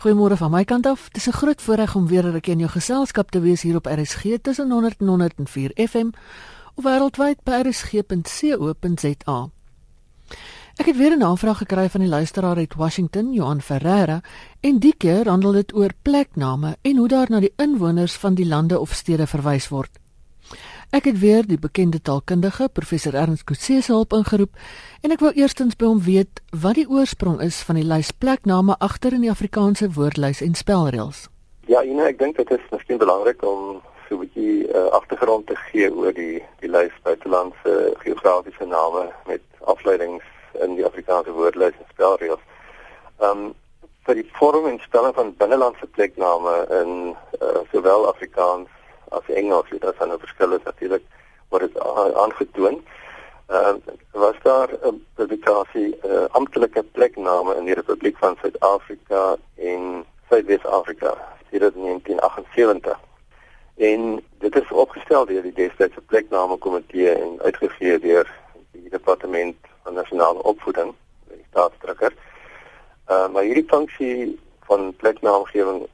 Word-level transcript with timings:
Goeiemôre 0.00 0.36
van 0.40 0.48
my 0.48 0.64
kant 0.64 0.86
af. 0.88 1.08
Dis 1.12 1.26
'n 1.28 1.32
groot 1.32 1.62
voorreg 1.62 1.94
om 1.94 2.06
weer 2.06 2.24
'n 2.24 2.32
rukkie 2.32 2.52
in 2.52 2.58
jou 2.58 2.70
geselskap 2.70 3.30
te 3.30 3.40
wees 3.40 3.62
hier 3.62 3.76
op 3.76 3.86
RSG 3.86 4.38
tussen 4.42 4.70
100 4.70 5.00
en 5.00 5.06
104 5.06 5.70
FM 5.88 6.10
of 6.74 6.84
wêreldwyd 6.84 7.42
by 7.44 7.50
rsg.co.za. 7.50 9.48
Ek 10.74 10.86
het 10.86 10.96
weer 10.96 11.16
'n 11.16 11.18
navraag 11.18 11.58
gekry 11.58 11.88
van 11.90 12.00
die 12.00 12.08
luisteraar 12.08 12.56
uit 12.56 12.74
Washington, 12.74 13.32
Johan 13.32 13.60
Ferreira, 13.60 14.20
en 14.60 14.78
die 14.78 14.94
keer 14.96 15.28
handel 15.28 15.52
dit 15.52 15.74
oor 15.74 15.90
plekname 16.02 16.76
en 16.80 16.96
hoe 16.96 17.08
daar 17.08 17.26
na 17.30 17.40
die 17.40 17.52
inwoners 17.56 18.12
van 18.12 18.34
die 18.34 18.46
lande 18.46 18.78
of 18.78 18.92
stede 18.92 19.26
verwys 19.26 19.68
word. 19.68 19.98
Ek 20.90 21.04
het 21.04 21.20
weer 21.22 21.46
die 21.46 21.58
bekende 21.58 22.00
taalkundige 22.02 22.66
professor 22.74 23.14
Ernst 23.14 23.44
Kutse 23.46 23.76
se 23.82 23.92
hulp 23.92 24.10
ingeroep 24.12 24.56
en 25.06 25.12
ek 25.14 25.20
wou 25.22 25.30
eerstens 25.38 25.76
by 25.78 25.86
hom 25.86 26.00
weet 26.02 26.40
wat 26.64 26.80
die 26.80 26.86
oorsprong 26.90 27.36
is 27.44 27.60
van 27.68 27.78
die 27.78 27.84
lys 27.86 28.10
plekname 28.10 28.74
agter 28.82 29.14
in 29.14 29.22
die 29.22 29.30
Afrikaanse 29.30 29.86
woordlys 29.94 30.40
en 30.42 30.58
spelreëls. 30.58 31.28
Ja, 31.70 31.84
Ina, 31.86 32.08
ek 32.10 32.18
dink 32.18 32.40
dit 32.42 32.50
is 32.56 32.64
miskien 32.74 32.98
belangrik 32.98 33.44
om 33.46 33.78
so 34.08 34.18
'n 34.18 34.24
bietjie 34.24 34.66
uh, 34.66 34.90
agtergrond 34.98 35.46
te 35.46 35.54
gee 35.70 35.92
oor 35.94 36.10
die 36.10 36.42
die 36.58 36.72
lys 36.74 36.98
buitelandse 37.06 37.94
geografiese 38.02 38.66
name 38.66 39.06
met 39.30 39.46
afleidings 39.70 40.26
in 40.58 40.74
die 40.74 40.86
Afrikaanse 40.90 41.30
woordlys 41.30 41.78
en 41.78 41.90
spelreëls. 41.94 42.42
Ehm 43.22 43.46
um, 43.46 43.54
vir 44.10 44.14
die 44.14 44.30
vorm 44.34 44.66
en 44.66 44.82
spelling 44.82 45.14
van 45.14 45.34
binnelandse 45.38 45.86
plekname 45.86 46.66
in 46.82 47.14
uh, 47.14 47.62
sowel 47.70 48.08
Afrikaans 48.10 48.79
as 49.10 49.34
Engels, 49.34 49.68
dit 49.70 49.82
is 49.82 49.98
'n 50.00 50.18
verskil 50.18 50.52
is 50.52 50.64
natuurlik 50.64 51.04
wat 51.48 51.60
dit 51.60 51.78
aangetoon. 52.14 52.82
Ehm 53.46 53.76
uh, 53.86 53.94
was 54.12 54.36
daar 54.42 54.68
'n 54.82 55.06
publikasie 55.14 55.98
uh, 56.04 56.24
amptelike 56.30 56.82
plekname 56.82 57.54
in 57.54 57.64
die 57.64 57.74
Republiek 57.74 58.16
van 58.18 58.36
Suid-Afrika 58.40 59.36
en 59.54 60.04
Suidwes-Afrika 60.28 61.14
sedert 61.50 61.74
1978. 61.74 62.98
En 63.76 64.24
dit 64.38 64.56
is 64.56 64.70
opgestel 64.70 65.26
deur 65.26 65.42
die 65.42 65.52
destydse 65.52 66.00
plekname 66.00 66.56
komitee 66.56 67.14
en 67.14 67.40
uitgegee 67.42 67.98
deur 67.98 68.30
die 68.70 68.90
departement 68.90 69.56
van 69.82 69.94
nasionale 69.94 70.42
opvoeding, 70.42 70.94
die 71.28 71.44
staatsdrukker. 71.50 72.12
Uh, 73.08 73.28
maar 73.28 73.42
hierdie 73.42 73.66
funksie 73.66 74.38
van 74.60 74.94
pleknaamgewing 74.96 75.86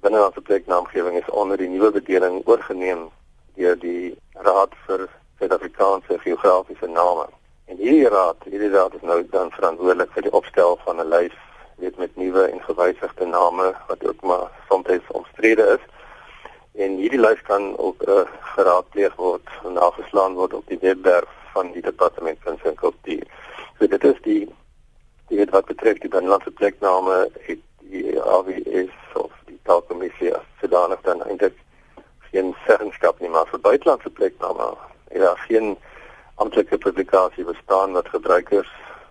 binnelandse 0.00 0.40
pleknaamgewing 0.40 1.16
is 1.18 1.30
onder 1.30 1.56
die 1.56 1.68
nuwe 1.68 1.90
bedeling 1.90 2.40
oorgeneem 2.46 3.08
deur 3.54 3.76
die 3.78 4.16
Raad 4.32 4.74
vir 4.86 5.08
Suid-Afrikaanse 5.38 6.18
Geografiese 6.18 6.88
Name. 6.88 7.26
En 7.70 7.76
hierdie 7.76 8.08
raad, 8.08 8.36
hierdie 8.44 8.70
raad 8.70 8.94
is 8.94 9.04
nou 9.06 9.20
dan 9.30 9.52
verantwoordelik 9.54 10.10
vir 10.16 10.26
die 10.26 10.32
opstel 10.32 10.78
van 10.84 11.00
'n 11.00 11.08
lys 11.08 11.36
weet 11.80 11.96
met 11.96 12.16
nuwe 12.16 12.42
en 12.44 12.62
gewysigde 12.62 13.26
name 13.26 13.74
wat 13.86 14.06
ook 14.06 14.20
maar 14.22 14.50
soms 14.68 15.06
omstrede 15.08 15.62
is. 15.76 15.84
En 16.82 16.96
hierdie 16.96 17.20
lys 17.20 17.42
kan 17.42 17.76
ook 17.78 18.02
uh, 18.08 18.20
geraadpleeg 18.40 19.14
word 19.14 19.48
en 19.64 19.72
nageslaan 19.72 20.34
word 20.34 20.54
op 20.54 20.66
die 20.66 20.78
webwerf 20.80 21.28
van 21.52 21.72
die 21.72 21.82
departement 21.82 22.38
van 22.42 22.74
kultuur. 22.74 23.26
So 23.78 23.86
dit 23.86 24.04
is 24.04 24.20
die 24.22 24.48
die 25.28 25.46
wat 25.50 25.64
betref 25.64 25.98
die 25.98 26.10
binnelandse 26.10 26.50
plekname 26.50 27.30
het 27.46 27.58
die 27.90 28.20
AWS 28.20 28.96
of 29.14 29.32
taalkommissie 29.68 30.34
as 30.34 30.46
sodanig 30.60 31.00
dan 31.06 31.22
eintlik 31.26 31.56
geen 32.30 32.54
seggenskap 32.66 33.20
nie 33.20 33.30
maar 33.32 33.48
vir 33.50 33.62
buitelandse 33.66 34.10
plekname 34.10 34.70
het 35.10 35.22
daar 35.22 35.42
geen 35.48 35.76
amptelike 36.34 36.78
publikasie 36.78 37.44
bestaan 37.44 37.92
wat 37.92 38.08
gebruikers 38.08 38.70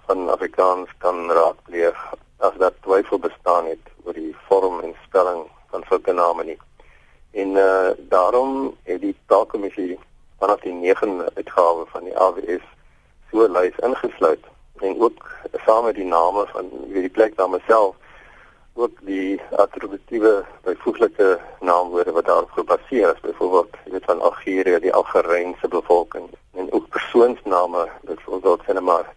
van 0.10 0.30
Afrikaans 0.30 0.90
kan 0.98 1.32
raadpleeg 1.32 1.98
as 2.38 2.56
daar 2.58 2.74
twyfel 2.82 3.20
bestaan 3.20 3.66
het 3.66 3.92
oor 4.04 4.14
die 4.14 4.36
vorm 4.48 4.80
en 4.80 4.96
spelling 5.04 5.44
van 5.70 5.84
sulke 5.90 6.14
name 6.14 6.44
nie. 6.44 6.58
En 7.32 7.50
uh 7.64 7.92
daarom 8.14 8.76
het 8.84 9.02
die 9.02 9.16
taalkommissie 9.26 10.00
vanaf 10.40 10.60
die 10.66 10.74
9de 10.74 11.28
uitgawe 11.36 11.86
van 11.92 12.04
die 12.04 12.18
AWS 12.18 12.66
so 13.32 13.48
lys 13.48 13.78
ingesluit 13.86 14.50
en 14.80 15.02
ook 15.02 15.28
saam 15.66 15.84
met 15.86 15.96
die 15.96 16.10
name 16.10 16.48
van 16.56 16.72
die 16.96 17.10
plekname 17.10 17.60
self 17.68 17.96
ook 18.80 18.98
die 19.08 19.42
attributiewe 19.66 20.34
byvoeglike 20.64 21.40
naamwoorde 21.60 22.12
wat 22.12 22.26
daarop 22.26 22.52
gebaseer 22.58 23.14
is 23.14 23.24
byvoorbeeld 23.28 23.78
jy 23.86 23.92
weet 23.92 24.10
van 24.12 24.22
Algerië 24.22 24.80
die 24.80 24.94
Algerynse 24.94 25.68
bevolking 25.68 26.28
en 26.56 26.72
ook 26.72 26.90
persoonsname 26.90 27.88
byvoorbeeld 28.02 28.62
sien 28.66 28.84
maar 28.84 29.08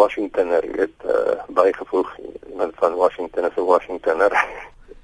Washingtoner 0.00 0.62
het 0.62 0.98
uh, 1.06 1.12
bygevoeg 1.48 2.16
iemand 2.50 2.72
van 2.74 2.94
Washington 2.94 3.44
is 3.44 3.56
'n 3.56 3.64
Washingtoner. 3.64 4.32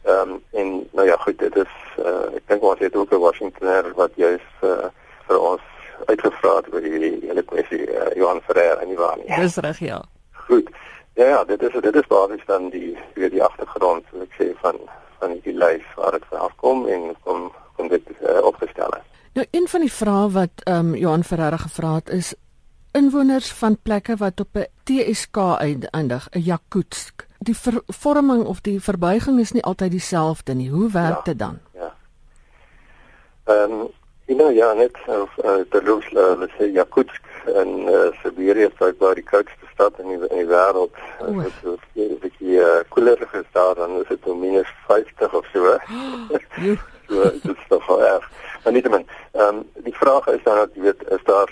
Ehm 0.02 0.30
um, 0.30 0.42
en 0.50 0.88
nou 0.92 1.06
ja 1.06 1.16
goed 1.16 1.38
dit 1.38 1.56
is 1.56 1.74
uh, 1.98 2.36
ek 2.38 2.44
dink 2.46 2.62
ons 2.62 2.78
het 2.78 2.96
ook 2.96 3.12
'n 3.12 3.24
Washingtoner 3.26 3.84
wat 3.94 4.12
juis 4.14 4.46
uh, 4.62 4.86
vir 5.26 5.38
ons 5.40 5.62
uitgevra 6.06 6.56
het 6.56 6.72
oor 6.72 6.80
die 6.80 7.18
hele 7.28 7.42
kwessie 7.42 7.82
uh, 7.90 8.14
Johan 8.14 8.40
Ferreira 8.46 8.80
en 8.80 8.90
Ivan 8.90 9.20
Dis 9.40 9.56
reg 9.56 9.78
ja. 9.78 10.02
Goed. 10.32 10.68
Ja 11.14 11.26
ja, 11.26 11.44
dit 11.44 11.62
is 11.62 11.72
dit 11.80 11.94
is 11.94 12.06
basies 12.06 12.46
dan 12.46 12.68
die 12.68 12.98
weer 13.14 13.30
die 13.30 13.42
agtergrond, 13.42 14.04
so 14.10 14.20
ek 14.20 14.32
sê 14.38 14.46
van 14.60 14.76
van 15.18 15.40
die 15.42 15.56
lys 15.62 15.86
waar 15.96 16.12
dit 16.12 16.24
vanaf 16.28 16.52
kom 16.56 16.86
en 16.86 17.16
kom 17.24 17.52
kom 17.76 17.88
dit 17.88 18.04
uh, 18.20 18.42
opgestel 18.42 18.90
het. 18.90 19.06
Vrae 19.96 20.30
wat 20.30 20.64
ehm 20.64 20.88
um, 20.88 20.94
Johan 20.94 21.24
Ferreira 21.24 21.56
gevra 21.56 21.94
het 21.94 22.08
is 22.08 22.34
inwoners 22.92 23.52
van 23.52 23.78
plekke 23.82 24.16
wat 24.16 24.40
op 24.40 24.56
'n 24.56 24.66
TSK 24.84 25.36
eindig, 25.90 26.28
'n 26.30 26.40
Jakutsk. 26.40 27.26
Die 27.38 27.56
vorming 27.86 28.44
of 28.44 28.60
die 28.60 28.80
verbuiging 28.80 29.40
is 29.40 29.52
nie 29.52 29.62
altyd 29.62 29.90
dieselfde 29.90 30.54
nie. 30.54 30.70
Hoe 30.70 30.90
werk 30.90 31.16
ja, 31.16 31.22
dit 31.24 31.38
dan? 31.38 31.58
Ja. 31.72 31.94
Ehm 33.44 33.72
um, 33.72 33.88
you 34.26 34.38
know 34.38 34.52
ja, 34.54 34.72
net 34.72 34.96
of 35.06 35.30
uh, 35.44 35.64
die 35.70 35.80
Rusla, 35.80 36.20
uh, 36.20 36.38
let's 36.38 36.52
say 36.58 36.70
Jakutsk 36.70 37.22
in 37.46 37.88
uh, 37.88 38.12
Siberië, 38.22 38.70
so 38.78 38.86
ek 38.86 38.98
wou 38.98 39.14
die 39.14 39.24
koudste 39.24 39.66
stad 39.72 39.98
in 39.98 40.08
die, 40.08 40.28
in 40.28 40.36
die 40.36 40.50
wêreld. 40.50 40.92
Dit 41.20 41.46
is 41.46 41.52
so 41.62 41.78
'n 41.94 42.18
bietjie 42.20 42.60
uh, 42.60 42.82
koeler 42.88 43.28
gestaan 43.32 43.74
dan 43.74 44.00
is 44.00 44.08
dit 44.08 44.26
om 44.26 44.40
minus 44.40 44.72
50 44.86 45.34
of 45.34 45.46
so. 45.52 45.78
so 47.08 47.22
dit 47.22 47.56
is 47.56 47.68
nog 47.68 47.98
erg. 47.98 48.30
Maar 48.66 48.72
nie 48.74 48.82
net, 48.82 49.06
ehm 49.32 49.56
um, 49.56 49.58
die 49.84 49.95
vraag 50.06 50.26
is 50.34 50.42
dan 50.46 50.56
dat 50.62 50.74
jy 50.74 50.82
weet 50.86 51.02
is 51.18 51.24
daar 51.24 51.50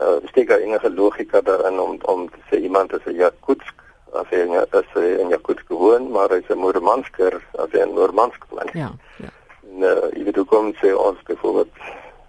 uh, 0.00 0.18
steek 0.30 0.48
daar 0.48 0.64
enige 0.64 0.90
logika 0.94 1.40
daarin 1.40 1.80
om 1.80 1.98
om 2.02 2.28
te 2.30 2.42
sê 2.48 2.62
iemand 2.68 2.92
is 2.92 3.04
'n 3.04 3.18
Jakutsk 3.22 3.74
as 4.12 4.28
hy 4.30 4.42
is 4.80 4.92
hy 4.94 5.08
in 5.22 5.28
Jakutsk 5.28 5.66
gewoon, 5.66 6.10
maar 6.10 6.28
hy 6.28 6.40
is 6.44 6.50
'n 6.54 6.62
Murmansker 6.64 7.34
as 7.62 7.70
hy 7.72 7.82
in 7.86 7.94
Murmansk 7.94 8.46
woon. 8.50 8.70
Ja, 8.72 8.90
ja. 9.22 9.30
Uh, 9.76 10.08
jy 10.16 10.24
weet 10.24 10.36
hoe 10.36 10.50
kom 10.52 10.72
sê 10.82 10.94
ons 10.94 11.22
byvoorbeeld 11.22 11.74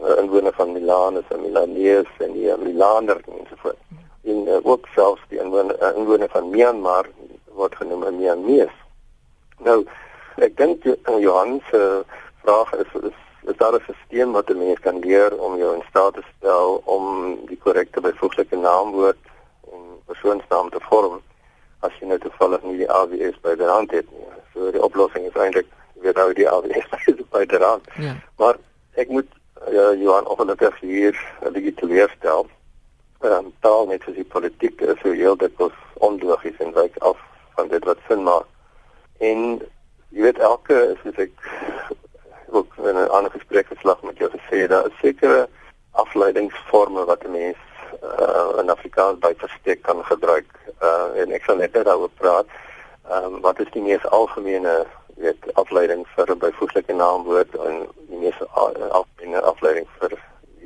uh, 0.02 0.18
inwoner 0.18 0.54
van 0.54 0.72
Milaan 0.72 1.18
is 1.18 1.30
'n 1.30 1.42
Milanees 1.42 2.12
en 2.18 2.34
die 2.34 2.58
Milaner 2.58 3.20
en 3.28 3.48
so 3.50 3.56
voort. 3.62 3.82
Ja 3.90 4.06
en 4.28 4.48
uh, 4.48 4.58
ook 4.64 4.88
selfs 4.96 5.22
die 5.28 5.40
inwoner, 5.40 5.76
uh, 5.82 5.96
inwoner 5.98 6.30
van 6.30 6.50
Myanmar 6.50 7.08
word 7.60 7.76
genoem 7.76 8.04
'n 8.04 8.20
Myanmar. 8.20 8.74
Nou, 9.64 9.86
ek 10.36 10.58
dink 10.58 10.84
Johan 11.20 11.62
se 11.70 11.78
uh, 11.78 12.18
vraag 12.44 12.74
is, 12.74 12.92
is 13.02 13.20
is 13.44 13.58
daar 13.58 13.74
'n 13.74 13.82
stelsel 13.84 14.32
wat 14.32 14.50
'n 14.50 14.58
mens 14.58 14.80
kan 14.80 15.00
leer 15.00 15.38
om 15.40 15.58
jou 15.58 15.76
in 15.76 15.84
staat 15.90 16.14
te 16.14 16.24
stel 16.38 16.82
om 16.86 17.36
die 17.46 17.58
korrekte 17.58 18.02
byvoeglike 18.02 18.56
naamwoord 18.56 19.18
en 19.72 19.82
persoonsnaam 20.06 20.70
te 20.70 20.80
vorm 20.90 21.22
as 21.80 21.92
jy 22.00 22.08
nou 22.08 22.20
toevallig 22.20 22.64
nie 22.64 22.78
die 22.78 22.92
AWS 22.92 23.40
by 23.42 23.56
die 23.56 23.70
hand 23.70 23.92
het 23.92 24.06
nie. 24.12 24.26
So 24.54 24.72
die 24.72 24.84
oplossing 24.84 25.26
is 25.26 25.42
eintlik 25.42 25.68
weer 26.02 26.14
nou 26.14 26.34
die 26.34 26.50
AWS 26.50 26.90
by 27.36 27.46
die 27.46 27.58
hand. 27.58 27.86
Ja. 27.96 28.16
Maar 28.38 28.58
ek 28.94 29.10
moet 29.10 29.30
uh, 29.70 29.94
Johan 30.02 30.28
ongelukkig 30.28 30.80
hier 30.80 31.16
'n 31.42 31.54
bietjie 31.54 31.74
teleurstel 31.74 32.48
um, 33.22 33.54
taal 33.60 33.88
net 33.88 34.04
soos 34.06 34.16
die 34.16 34.26
politiek 34.26 34.82
is 34.82 35.00
so 35.02 35.12
heel 35.12 35.38
dit 35.38 35.54
was 35.58 35.76
onlogies 35.94 36.58
en 36.58 36.74
wyk 36.74 36.98
af 36.98 37.18
van 37.56 37.68
dit 37.68 37.84
wat 37.84 37.98
sin 38.08 38.24
maak. 38.24 38.46
En 39.18 39.62
jy 40.10 40.22
weet 40.22 40.40
elke 40.40 40.96
soos 41.04 41.18
ek 41.18 41.34
ook 42.50 42.76
in 42.78 42.96
'n 42.96 43.10
ander 43.10 43.32
gesprek 43.32 43.68
geslag 43.68 44.02
met 44.02 44.18
jou 44.18 44.30
gesê 44.32 44.68
daar 44.68 44.86
is 44.86 45.00
sekere 45.02 45.50
afleidingsforme 45.92 47.06
wat 47.06 47.24
'n 47.24 47.32
mens 47.32 47.58
uh, 48.04 48.60
in 48.62 48.70
Afrikaans 48.70 49.20
by 49.20 49.34
verstek 49.38 49.82
kan 49.82 50.06
gebruik. 50.06 50.50
Uh, 50.82 51.22
en 51.22 51.32
ek 51.32 51.44
sal 51.44 51.56
net 51.56 51.74
daaroor 51.74 52.14
praat. 52.18 52.46
Ehm 53.10 53.24
um, 53.24 53.42
wat 53.42 53.60
is 53.60 53.72
die 53.72 53.82
mees 53.82 54.06
algemene 54.06 54.86
weet 55.16 55.54
afleiding 55.54 56.08
vir 56.16 56.32
'n 56.32 56.38
byvoeglike 56.38 56.94
naamwoord 56.94 57.56
en 57.56 57.88
die 58.10 58.20
mees 58.20 58.40
algemene 58.52 59.42
afleiding 59.42 59.88
vir 60.00 60.12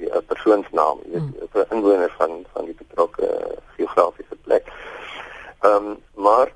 'n 0.02 0.26
persoonsnaam, 0.26 1.00
jy 1.06 1.12
weet, 1.12 1.52
hmm. 1.54 1.62
'n 1.62 1.76
inwoner 1.76 2.14
van 2.18 2.46
van 2.54 2.66
die 2.66 2.76
betrokke 2.78 3.28
geografiese 3.76 4.36
plek. 4.44 4.66
Ehm 5.62 5.76
um, 5.76 5.98
maar 6.16 6.52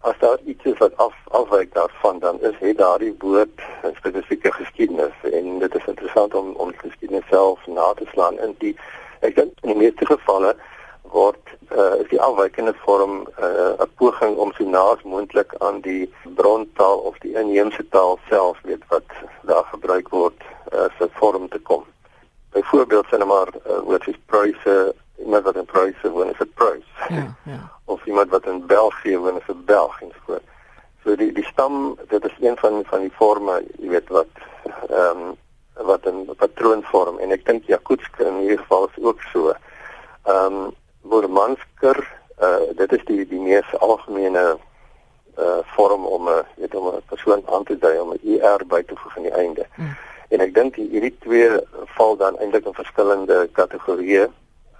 as 0.00 0.18
daar 0.18 0.38
iets 0.44 0.64
is 0.64 0.78
wat 0.78 0.96
af 0.96 1.14
afwyk 1.30 1.74
daarvan, 1.74 2.18
dan 2.18 2.40
is 2.40 2.54
het 2.58 2.78
daardie 2.78 3.14
woord 3.18 3.60
'n 3.82 3.94
spesifieke 3.96 4.52
geskiedenis 4.52 5.16
en 5.22 5.58
dit 5.58 5.74
is 5.74 5.86
interessant 5.86 6.34
om 6.34 6.54
om 6.54 6.70
die 6.70 6.78
geskiedenis 6.78 7.28
self 7.30 7.66
na 7.66 7.92
te 7.94 8.06
slaan 8.12 8.38
in 8.38 8.54
die 8.58 8.76
ek 9.20 9.34
dink 9.34 9.52
in 9.62 9.68
die 9.72 9.82
meeste 9.84 10.06
gevalle 10.06 10.54
word 11.02 11.48
uh, 11.72 11.94
is 12.00 12.08
die 12.08 12.20
afwykende 12.20 12.74
vorm 12.84 13.26
uh, 13.40 13.72
'n 13.84 13.90
poging 13.96 14.36
om 14.36 14.52
so 14.52 14.64
naas 14.64 15.02
moontlik 15.02 15.54
aan 15.58 15.80
die 15.80 16.12
brontaal 16.22 16.98
of 16.98 17.18
die 17.18 17.34
inheemse 17.34 17.88
taal 17.88 18.18
self 18.28 18.58
weet 18.62 18.84
wat 18.88 19.08
daar 19.42 19.64
gebruik 19.72 20.08
word 20.08 20.40
uh, 20.72 20.88
'n 21.00 21.10
vorm 21.20 21.48
te 21.48 21.58
kom. 21.58 21.84
Byvoorbeeld 22.52 23.06
sê 23.06 23.18
nou 23.18 23.28
uh, 23.30 23.80
woord 23.84 24.02
soos 24.02 24.20
Pruise, 24.26 24.94
iemand 25.18 25.44
wat 25.44 25.56
in 25.56 25.64
Pruise 25.64 26.10
woon 26.10 26.30
is 26.30 26.38
'n 26.38 26.52
Pruis. 26.54 26.88
Ja, 27.08 27.36
ja. 27.44 27.70
Of 27.92 28.06
iemand 28.06 28.30
wat 28.30 28.46
in 28.46 28.66
België 28.66 29.18
woon 29.18 29.36
is 29.36 29.48
'n 29.48 29.64
Belg 29.64 30.00
en 30.00 30.12
so. 30.26 30.38
So 31.04 31.16
die 31.16 31.32
die 31.32 31.44
stam, 31.44 31.98
dit 32.08 32.24
is 32.24 32.36
een 32.40 32.56
van 32.56 32.82
van 32.86 33.00
die 33.00 33.10
forme, 33.10 33.64
jy 33.78 33.88
weet 33.88 34.08
wat 34.08 34.32
ehm 34.88 35.22
um, 35.22 35.36
wat 35.86 36.04
'n 36.06 36.34
patroon 36.36 36.82
vorm 36.82 37.18
en 37.18 37.30
ek 37.30 37.44
dink 37.44 37.64
Jakutsk 37.64 38.18
in 38.18 38.34
hierdie 38.34 38.58
geval 38.58 38.88
is 38.88 39.04
ook 39.04 39.22
so. 39.32 39.54
Ehm 40.24 40.54
um, 40.54 40.74
Boermansker, 41.02 42.16
uh 42.42 42.76
dit 42.76 42.92
is 42.92 43.04
die 43.04 43.26
die 43.26 43.40
mees 43.40 43.78
algemene 43.78 44.58
uh 45.38 45.58
vorm 45.62 46.06
om 46.06 46.28
'n 46.28 46.44
weet 46.56 46.74
om 46.74 46.86
'n 46.86 47.02
persoon 47.06 47.42
aan 47.46 47.64
te 47.64 47.78
dui 47.78 47.98
om 47.98 48.12
'n 48.12 48.40
er 48.40 48.66
by 48.66 48.82
te 48.82 48.96
voeg 48.96 49.16
aan 49.16 49.22
die 49.22 49.38
einde. 49.44 49.66
Mm. 49.76 49.96
En 50.28 50.40
ek 50.40 50.54
dink 50.54 50.76
hierdie 50.76 51.16
twee 51.18 51.50
val 51.96 52.16
dan 52.16 52.38
eintlik 52.38 52.66
in 52.66 52.74
verskillende 52.74 53.48
kategorieë 53.52 54.28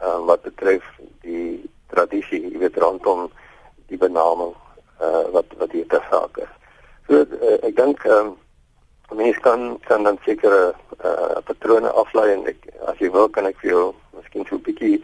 uh 0.08 0.18
wat 0.28 0.42
betref 0.42 0.84
die 1.24 1.70
tradisie, 1.92 2.40
jy 2.52 2.58
weet 2.62 2.80
rondom 2.82 3.28
die 3.92 4.00
benaming 4.00 4.54
uh 5.00 5.24
wat 5.34 5.54
wat 5.60 5.72
hier 5.76 5.86
ter 5.86 6.04
sake 6.10 6.44
is. 6.46 6.54
So 7.08 7.24
uh, 7.24 7.58
ek 7.68 7.76
dink 7.76 8.04
um, 8.04 8.34
mense 9.16 9.40
kan 9.40 9.78
kan 9.88 10.04
dan 10.08 10.18
sekere 10.24 10.72
uh 11.04 11.38
patrone 11.44 11.92
aflei 12.02 12.32
en 12.32 12.46
ek 12.52 12.68
as 12.90 12.98
jy 13.02 13.12
wil 13.14 13.28
kan 13.28 13.48
ek 13.48 13.60
vir 13.62 13.70
jou 13.70 13.84
miskien 14.16 14.48
so 14.48 14.56
'n 14.56 14.66
bietjie 14.66 14.96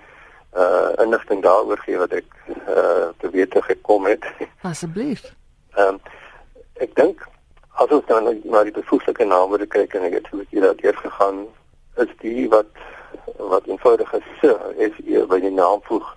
uh 0.56 0.91
inligting 1.05 1.43
daaroor 1.43 1.81
gee 1.87 1.99
wat 1.99 2.12
ek 2.12 2.29
uh 2.69 3.12
te 3.21 3.31
wete 3.31 3.62
gekom 3.62 4.06
het. 4.06 4.25
Asseblief. 4.62 5.25
Ehm 5.79 5.97
um, 5.97 6.01
ek 6.83 6.95
dink 6.95 7.25
as 7.83 7.91
ons 7.91 8.06
dan 8.06 8.29
na 8.45 8.62
die 8.62 8.75
bevoeglike 8.75 9.25
name 9.27 9.67
kyk 9.67 9.95
en 9.95 10.06
ek 10.06 10.19
het 10.19 10.27
so 10.31 10.37
'n 10.37 10.45
bietjie 10.45 10.61
daardeur 10.62 10.97
gegaan 10.97 11.47
is 12.03 12.11
die 12.21 12.49
wat 12.49 12.71
wat 13.37 13.67
eenvoudig 13.67 14.13
is 14.13 14.51
is 14.77 14.97
hier 15.05 15.27
by 15.27 15.41
die 15.41 15.51
naam 15.55 15.81
voeg 15.89 16.15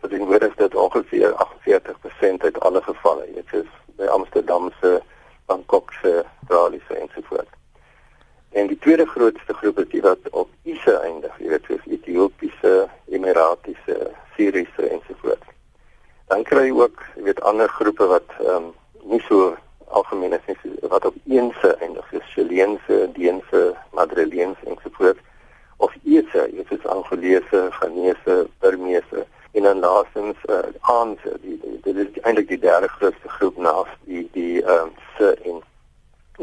wat 0.00 0.12
in 0.12 0.26
word 0.26 0.42
is 0.42 0.56
dit 0.56 0.74
ongeveer 0.74 1.34
48% 1.34 2.46
uit 2.48 2.60
alle 2.60 2.82
gevalle. 2.82 3.26
Dit 3.34 3.52
is 3.52 3.70
by 3.96 4.06
Amsterdam 4.06 4.70
se 4.80 5.00
Bangkok 5.46 5.92
se 5.92 6.24
Australiese 6.24 6.94
ensovoorts. 6.94 7.50
En 8.50 8.66
die 8.66 8.78
tweede 8.78 9.06
grootste 9.06 9.54
groep 9.54 9.78
is 9.78 9.88
die 9.88 10.00
wat 10.00 10.18
op 10.30 10.50
Ise 10.62 10.94
eindig, 11.00 11.32
jy 11.38 11.48
weet 11.48 11.68
soos 11.68 11.88
Ethiopiese, 11.90 12.88
Emiratiese, 13.10 14.10
Syriese 14.36 14.88
ensovoorts. 14.88 15.54
Dan 16.30 16.42
kry 16.42 16.68
jy 16.68 16.74
ook, 16.78 17.02
jy 17.16 17.26
weet 17.30 17.42
ander 17.42 17.68
groepe 17.78 18.06
wat 18.10 18.36
ehm 18.40 18.70
um, 18.70 18.74
nie 19.06 19.22
so 19.28 19.54
algemeen 19.94 20.34
is 20.34 20.46
nie, 20.64 20.72
wat 20.90 21.04
op 21.06 21.14
Eense 21.30 21.76
eindig, 21.84 22.06
soos 22.10 22.32
Chileense, 22.34 22.96
Deense, 23.14 23.62
Madrileense 23.94 24.66
ensovoorts 24.66 25.22
of 25.76 25.92
Ise, 26.02 26.46
jy 26.48 26.56
weet 26.56 26.68
soos 26.68 26.86
Angolese, 26.92 27.68
Ghanese, 27.78 28.36
Burmese 28.60 29.26
en 29.56 29.62
dan 29.62 29.78
laastens 29.78 30.36
uh, 30.52 30.58
Aanse, 30.80 31.38
die, 31.40 31.58
die, 31.62 31.80
dit 31.82 31.96
is 31.96 32.22
eintlik 32.22 32.48
die 32.48 32.60
derde 32.60 32.88
grootste 32.88 33.28
groep 33.38 33.56
naas 33.56 33.92
die 34.04 34.26
die 34.32 34.62
ehm 34.62 34.88
um, 34.88 34.90
se 35.16 35.30
en 35.50 35.62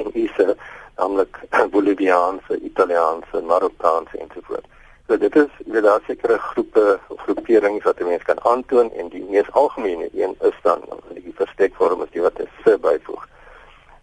en 0.01 0.09
Ise 0.17 0.55
naamlik 0.97 1.39
Boliviaanse, 1.75 2.59
Italiaanse, 2.59 3.41
Marokkaanse 3.41 4.17
ensovoorts. 4.17 4.69
So 5.07 5.17
dit 5.17 5.35
is 5.35 5.51
weet 5.65 5.83
daar 5.83 6.01
sekere 6.07 6.37
groepe 6.37 6.99
of 7.07 7.21
groeperings 7.21 7.83
wat 7.83 7.99
'n 7.99 8.07
mens 8.07 8.23
kan 8.23 8.43
aantoon 8.45 8.91
en 8.91 9.09
die 9.09 9.23
mees 9.29 9.51
algemene 9.51 10.09
een 10.13 10.35
is 10.39 10.57
dan 10.61 10.81
die 11.13 11.33
verstekvorm 11.35 12.01
is 12.01 12.11
die 12.11 12.21
wat 12.21 12.39
is 12.39 12.53
se 12.63 12.77
byvoeg. 12.77 13.27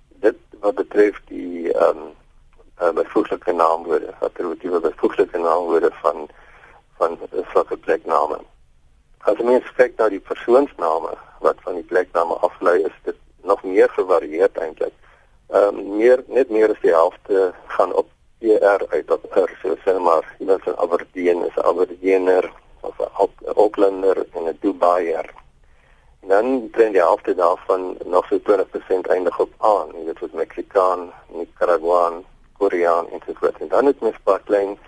Dit 0.08 0.36
wat 0.60 0.74
betref 0.74 1.20
die 1.26 1.72
ehm 1.72 1.96
um, 1.96 2.18
uh, 2.80 2.90
byvoeglike 2.90 3.52
naamwoorde, 3.52 4.14
attributiewe 4.20 4.80
byvoeglike 4.80 5.38
naamwoorde 5.38 5.90
van 6.02 6.28
van 6.96 7.18
sulke 7.52 7.76
plekname. 7.76 8.38
As 9.24 9.38
jy 9.38 9.44
mens 9.44 9.68
kyk 9.76 9.96
na 9.96 10.08
die 10.12 10.20
persoonsname 10.20 11.14
wat 11.40 11.60
van 11.64 11.74
die 11.74 11.86
plekname 11.88 12.36
aflei 12.44 12.82
is 12.84 12.96
dit 13.04 13.16
nog 13.42 13.62
meer 13.64 13.88
gevarieerd 13.96 14.58
eintlik 14.58 14.96
ehm 15.50 15.78
um, 15.78 15.96
meer 15.96 16.24
net 16.28 16.50
meer 16.50 16.70
as 16.70 16.82
die 16.82 16.92
helfte 16.94 17.52
gaan 17.76 17.92
op 17.94 18.08
ER 18.40 18.84
uit 18.90 19.10
op 19.10 19.24
R 19.34 19.50
so 19.62 19.76
sê 19.84 19.96
maar 19.98 20.24
iemand 20.38 20.62
van 20.62 20.76
Aberdeen 20.78 21.44
is 21.46 21.58
Aberdeener 21.58 22.52
of 22.80 22.98
'n 22.98 23.10
Aucklander 23.56 24.26
en 24.32 24.44
'n 24.48 24.58
Dubaier. 24.60 25.30
En 26.20 26.28
dan 26.28 26.68
trend 26.72 26.92
die 26.92 27.02
helfte 27.02 27.34
daarvan 27.34 27.96
nog 28.04 28.26
so 28.26 28.38
20% 28.38 29.06
eindig 29.08 29.38
op 29.38 29.52
aan, 29.58 29.88
jy 29.94 30.04
weet 30.04 30.20
wat 30.20 30.32
Mexikaan, 30.32 31.12
Nicaraguaan, 31.28 32.24
Koreaan 32.60 33.10
en 33.12 33.20
so 33.26 33.32
voort. 33.40 33.60
En 33.64 33.68
dan 33.68 33.86
het 33.86 34.00
mens 34.00 34.16
'n 34.20 34.28
paar 34.28 34.42
klein 34.44 34.78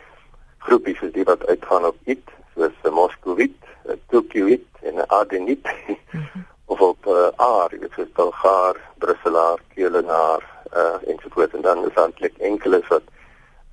groepies 0.58 0.98
soos 0.98 1.12
die 1.12 1.24
wat 1.24 1.46
uitgaan 1.46 1.84
op 1.90 1.96
IT, 2.04 2.28
soos 2.54 2.76
'n 2.84 2.94
Moskowit, 3.00 3.58
'n 3.88 4.00
Tokyowit 4.08 4.68
en 4.88 4.94
'n 4.94 5.10
Adenit. 5.18 5.64
Mhm. 6.12 6.40
of 6.72 6.80
op 6.80 7.06
uh, 7.06 7.46
A, 7.48 7.68
jy 7.70 7.78
weet 7.78 7.92
soos 7.96 8.12
Bulgaar, 8.16 8.76
Brusselaar, 8.98 9.58
Keulenaar, 9.74 10.42
uh 10.76 10.96
ensovoorts 11.06 11.54
en 11.54 11.60
dan 11.60 11.86
is 11.86 11.94
daar 11.94 12.10
net 12.18 12.32
enkeles 12.38 12.86
wat 12.88 13.02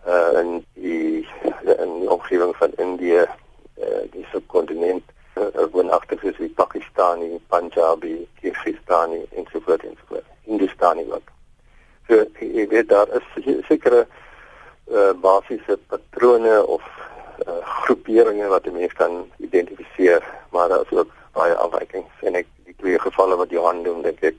uh 0.08 0.40
in 0.40 0.66
die 0.74 1.28
in 1.84 2.00
die 2.00 2.10
omgewing 2.10 2.56
van 2.56 2.72
Indië 2.76 3.24
uh 3.78 4.04
die 4.12 4.26
subkontinent 4.32 5.04
uh, 5.38 5.64
woonagtig 5.72 6.24
is 6.24 6.38
wie 6.38 6.50
Pakistani, 6.50 7.40
Punjabi, 7.48 8.28
Kyrgyzstani 8.42 9.26
ensovoorts 9.36 9.84
ensovoorts. 9.84 10.28
Hindustani 10.44 11.06
ook. 11.12 11.32
So 12.10 12.26
jy 12.42 12.66
weet 12.68 12.90
daar 12.90 13.08
is 13.14 13.28
sekere 13.68 14.08
uh 14.90 15.14
basiese 15.22 15.78
patrone 15.88 16.66
of 16.66 16.82
uh 17.46 17.62
groeperinge 17.86 18.48
wat 18.50 18.66
'n 18.66 18.74
mens 18.74 18.94
kan 18.94 19.30
identifiseer, 19.38 20.24
maar 20.52 20.70
daar 20.70 20.82
is 20.82 20.98
ook 20.98 21.12
baie 21.34 21.54
afwykings 21.54 22.26
en 22.26 22.36
ek 22.36 22.48
die 22.66 22.76
twee 22.82 23.00
gevalle 23.00 23.38
wat 23.38 23.54
Johan 23.54 23.84
noem 23.86 24.02
dink 24.02 24.24
ek 24.24 24.36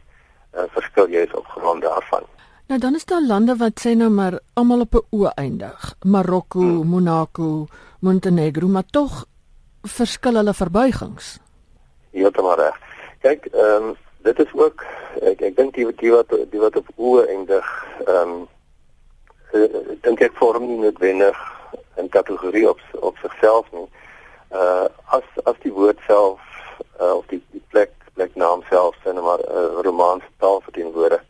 uh, 0.55 0.67
verskil 0.75 1.09
jy 1.09 1.23
is 1.29 1.35
op 1.39 1.47
grond 1.55 1.83
daarvan. 1.83 2.27
Nou 2.71 2.79
dan 2.81 2.95
is 2.95 3.05
daar 3.05 3.23
lande 3.23 3.57
wat 3.57 3.81
sê 3.83 3.95
nou 3.95 4.11
maar 4.11 4.39
almal 4.55 4.81
op 4.81 4.95
'n 4.95 5.07
o 5.11 5.27
eindig. 5.35 5.95
Marokko, 6.05 6.61
hmm. 6.61 6.87
Monaco, 6.87 7.67
Montenegro, 8.01 8.67
maar 8.69 8.87
tog 8.91 9.25
verskil 9.83 10.35
hulle 10.35 10.55
verbuigings. 10.55 11.39
Heeltemal 12.11 12.57
reg. 12.57 12.77
Kyk, 13.21 13.47
ehm 13.47 13.91
um, 13.91 13.97
dit 14.23 14.39
is 14.39 14.53
ook 14.53 14.85
ek 15.21 15.41
ek 15.41 15.57
dink 15.57 15.75
die 15.75 15.87
die 16.03 16.13
wat 16.13 16.35
die 16.51 16.61
wat 16.61 16.77
op 16.77 16.89
o 16.97 17.21
eindig, 17.25 17.69
ehm 18.07 18.35
um, 18.35 18.49
dink 20.05 20.21
ek 20.21 20.37
vorm 20.39 20.67
nie 20.67 20.79
noodwendig 20.79 21.39
'n 21.97 22.09
kategorie 22.09 22.69
op 22.69 22.81
op 23.01 23.17
sigself 23.23 23.67
nie. 23.73 23.89
Uh 24.53 24.87
as 25.17 25.27
as 25.45 25.59
die 25.63 25.73
woord 25.73 25.99
self 26.07 26.41
uh, 27.01 27.15
of 27.17 27.27
die, 27.27 27.43
die 27.51 27.65
plek 27.69 27.93
pleknaam 28.15 28.63
self 28.69 28.97
sê 29.03 29.13
nou 29.13 29.25
maar 29.25 29.43
'n 29.43 29.53
uh, 29.57 29.83
Romaanse 29.87 30.31
taal 30.39 30.61
verteenwoordig 30.61 31.23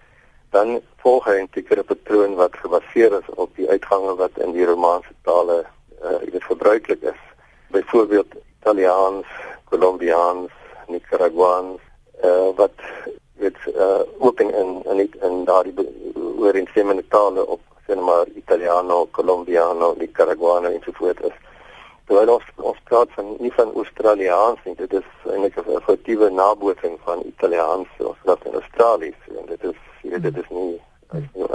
dan 0.50 0.80
volg 1.02 1.24
hy 1.24 1.36
'n 1.40 1.50
sekere 1.54 1.82
patroon 1.82 2.34
wat 2.34 2.56
gebaseer 2.62 3.12
is 3.18 3.28
op 3.34 3.50
die 3.56 3.68
uitgange 3.68 4.14
wat 4.16 4.38
in 4.38 4.52
die 4.52 4.66
Romaanse 4.66 5.14
tale 5.22 5.64
uh 6.02 6.18
dit 6.32 6.44
gebruiklik 6.44 7.02
is. 7.02 7.20
Byvoorbeeld 7.70 8.34
Italiaans, 8.60 9.26
Colombiaans, 9.64 10.50
Nicaraguaans 10.88 11.80
uh 12.24 12.50
wat 12.56 12.76
dit 13.38 13.56
uh 13.66 14.02
ook 14.18 14.40
in 14.40 14.54
in 14.54 14.82
in, 14.84 15.10
in 15.22 15.44
daardie 15.44 15.74
ooreenstemmende 16.38 17.04
tale 17.08 17.46
op 17.46 17.60
sê 17.86 17.94
maar 17.96 18.26
Italiano, 18.34 19.08
Colombiano, 19.10 19.94
Nicaraguano 19.98 20.68
en 20.68 20.80
so 20.84 20.92
voort 20.92 21.22
is. 21.24 21.36
Terwyl 22.06 22.34
ons 22.34 22.46
ons 22.56 22.78
praat 22.84 23.10
van 23.16 23.34
nie 23.38 23.52
van 23.52 23.72
Australiaans 23.74 24.62
nie, 24.64 24.74
dit 24.74 24.92
is 24.92 25.08
eintlik 25.32 25.56
'n 25.58 25.82
foutiewe 25.86 26.30
nabootsing 26.30 26.98
van 27.04 27.22
Italiaans 27.32 27.88
of 27.98 28.16
wat 28.24 28.44
in 28.44 28.54
Australië 28.54 29.14
en 29.38 29.46
dit 29.46 29.64
is 29.64 29.78
jy 30.02 30.10
weet 30.10 30.22
dit 30.22 30.36
is 30.36 30.48
nie 30.48 30.80
is 31.18 31.28
nie 31.34 31.46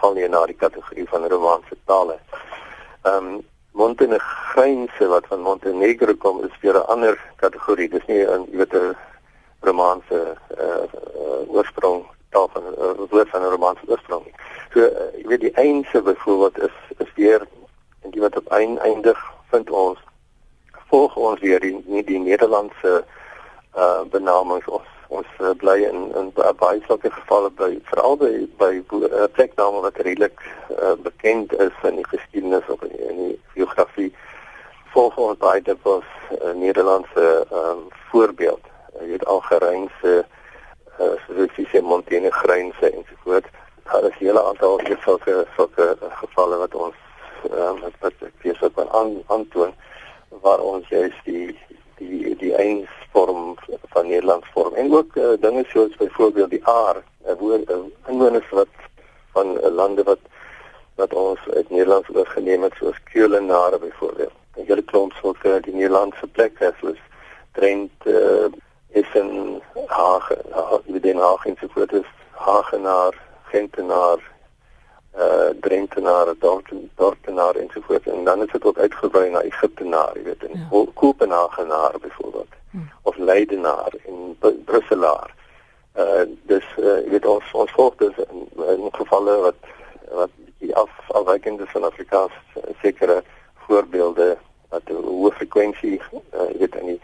val 0.00 0.14
nie 0.14 0.28
na 0.28 0.46
die 0.46 0.60
kategorie 0.64 1.08
van 1.08 1.26
Romaanse 1.26 1.76
tale. 1.84 2.18
Ehm 3.02 3.26
um, 3.26 3.42
Montenegreinse 3.74 5.06
wat 5.10 5.26
van 5.26 5.40
Montenegro 5.40 6.14
kom 6.14 6.44
is 6.44 6.60
weer 6.60 6.76
'n 6.78 6.86
ander 6.94 7.18
kategorie. 7.36 7.88
Dis 7.88 8.06
nie 8.06 8.22
'n 8.22 8.46
jy 8.50 8.56
weet 8.56 8.74
'n 8.74 8.96
Romaanse 9.64 10.20
uh, 10.58 10.66
uh, 10.66 11.54
oorsprong 11.56 12.04
taal 12.30 12.48
van 12.52 12.62
uh, 12.78 12.94
woord 13.10 13.28
van 13.28 13.42
'n 13.42 13.52
Romaanse 13.56 13.86
oorsprong. 13.86 14.24
So 14.72 14.80
uh, 14.80 15.10
jy 15.18 15.26
weet 15.26 15.40
die 15.40 15.54
eindse 15.66 16.02
byvoorbeeld 16.02 16.58
is 16.68 16.76
is 16.98 17.12
weer 17.14 17.46
en 18.02 18.10
die 18.10 18.20
wat 18.20 18.36
op 18.36 18.48
ein 18.48 18.78
eindig 18.78 19.18
vind 19.50 19.70
ons 19.70 19.98
volg 20.88 21.16
ons 21.16 21.40
weer 21.40 21.60
die 21.60 21.76
nie 21.86 22.04
die 22.04 22.18
Nederlandse 22.18 23.04
uh 23.74 24.02
benamings 24.10 24.66
ons 24.66 24.90
ons 25.08 25.26
uh, 25.40 25.50
bly 25.62 25.78
in 25.86 26.10
in 26.18 26.30
baie 26.34 26.82
sulke 26.86 27.10
gevalle 27.10 27.50
by 27.60 27.70
veral 27.90 28.16
by 28.16 28.32
by 28.58 28.72
uh, 28.98 29.26
plekname 29.38 29.82
wat 29.86 29.96
redelik 30.06 30.44
uh, 30.70 30.94
bekend 31.06 31.54
is 31.66 31.88
in 31.90 31.98
die 32.00 32.08
geskiedenis 32.12 32.68
of 32.68 32.82
in 32.82 32.94
die, 32.94 33.08
in 33.08 33.16
die 33.22 33.40
geografie 33.56 34.12
volg 34.94 35.18
ons 35.18 35.40
baie 35.42 35.62
dikwels 35.62 36.06
uh, 36.30 36.52
Nederlandse 36.54 37.26
um, 37.50 37.88
voorbeeld. 38.10 38.73
Jy 39.00 39.06
weet 39.06 39.26
Algerynse 39.26 40.14
uh, 40.98 41.14
soos 41.26 41.56
jy 41.58 41.66
sê 41.72 41.82
Montenegrinse 41.82 42.90
ensovoorts. 42.90 43.48
Daar 43.84 44.04
is 44.04 44.16
'n 44.18 44.24
hele 44.24 44.42
aantal 44.44 44.80
sulke 45.04 45.46
sulke 45.56 45.96
gevalle 46.20 46.56
wat 46.56 46.74
ons 46.74 46.94
um, 47.50 47.80
wat 47.80 47.96
wat 48.00 48.12
ek 48.20 48.34
vir 48.42 48.56
sou 48.56 48.70
kan 48.70 48.88
aan 48.98 49.22
aantoon 49.26 49.72
waar 50.42 50.60
ons 50.60 50.88
juist 50.88 51.24
die 51.24 51.58
die 51.98 52.34
die 52.36 52.54
eenvorm 52.58 53.56
van 53.94 54.06
Nederlands 54.06 54.48
vorm 54.54 54.74
en 54.74 54.92
ook 54.92 55.16
uh, 55.16 55.32
dinge 55.40 55.64
soos 55.68 55.96
byvoorbeeld 55.96 56.50
die 56.50 56.64
aar, 56.66 57.02
'n 57.26 57.36
woord 57.38 57.70
inwoners 58.08 58.50
wat 58.50 58.72
van 59.32 59.56
uh, 59.56 59.70
lande 59.70 60.02
wat 60.02 60.22
wat 60.96 61.14
ons 61.14 61.40
uit 61.54 61.70
Nederland 61.70 62.16
oorgeneem 62.16 62.62
het 62.62 62.74
soos 62.78 63.02
Keulenare 63.12 63.78
byvoorbeeld. 63.78 64.32
'n 64.56 64.66
Hele 64.66 64.82
klomp 64.82 65.12
sulke 65.12 65.60
die 65.60 65.74
Nederlandse 65.74 66.26
plekke 66.26 66.74
soos 66.80 67.00
Trent 67.52 68.06
uh, 68.06 68.46
is 68.94 69.10
'n 69.14 69.60
Haag, 69.86 70.30
wie 70.86 71.00
den 71.00 71.18
Haag 71.18 71.46
en 71.46 71.56
so 71.60 71.66
voort 71.74 71.92
is 71.92 72.10
Hagenaar, 72.32 73.14
Gentenaar, 73.50 74.18
uh 75.18 75.50
Drentenaar, 75.60 76.34
Dorten, 76.38 76.90
Dortenaar 76.94 77.54
en 77.54 77.68
so 77.74 77.80
voort 77.80 78.06
en 78.06 78.24
dan 78.24 78.42
is 78.42 78.52
dit 78.52 78.64
ook 78.64 78.78
uitgebrei 78.78 79.30
na 79.30 79.42
Egiptenaar, 79.42 80.10
jy 80.14 80.22
weet, 80.22 80.44
en 80.44 80.68
ja. 80.70 80.84
Kopenhagenaar 80.94 81.92
byvoorbeeld 82.00 82.52
hmm. 82.70 82.90
of 83.02 83.16
Leidenaar 83.16 83.92
en 84.06 84.38
Brusselaar. 84.64 85.34
Uh 85.96 86.24
dis 86.42 86.66
uh, 86.78 86.98
jy 87.04 87.10
weet 87.10 87.26
ons 87.26 87.52
ons 87.52 87.70
volg 87.70 87.94
dus 87.96 88.16
in, 88.30 88.48
in 88.66 88.88
gevalle 88.92 89.36
wat 89.46 89.60
wat 90.10 90.30
die 90.58 90.74
af 90.76 90.90
afwykende 91.08 91.66
van 91.66 91.84
Afrikaans 91.84 92.32
sekere 92.82 93.22
voorbeelde 93.66 94.36
wat 94.68 94.82
'n 94.90 95.06
hoë 95.06 95.30
frekwensie 95.38 96.00
uh, 96.10 96.50
weet 96.58 96.74
in 96.74 96.86
die 96.86 97.00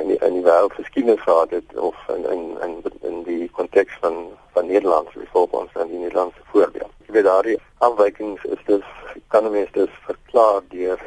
in 0.00 0.08
die 0.08 0.18
in 0.26 0.32
die 0.38 0.44
wêreld 0.44 0.72
geskiedenis 0.72 1.20
gehad 1.20 1.50
het 1.50 1.78
of 1.78 1.96
in 2.08 2.24
in 2.34 2.42
in 2.66 2.92
in 3.00 3.22
die 3.22 3.50
konteks 3.50 3.96
van 4.00 4.16
van 4.52 4.66
Nederland 4.66 5.12
byvoorbeeld 5.12 5.76
aan 5.76 5.88
die 5.88 5.98
Nederlandse 5.98 6.40
voorbeeld. 6.52 6.92
Jy 7.06 7.12
weet 7.12 7.24
daardie 7.24 7.58
afwykings 7.78 8.44
is 8.44 8.62
dus 8.64 8.84
kan 9.28 9.50
mens 9.50 9.72
dus 9.72 9.90
verklaar 10.04 10.60
deur 10.68 11.00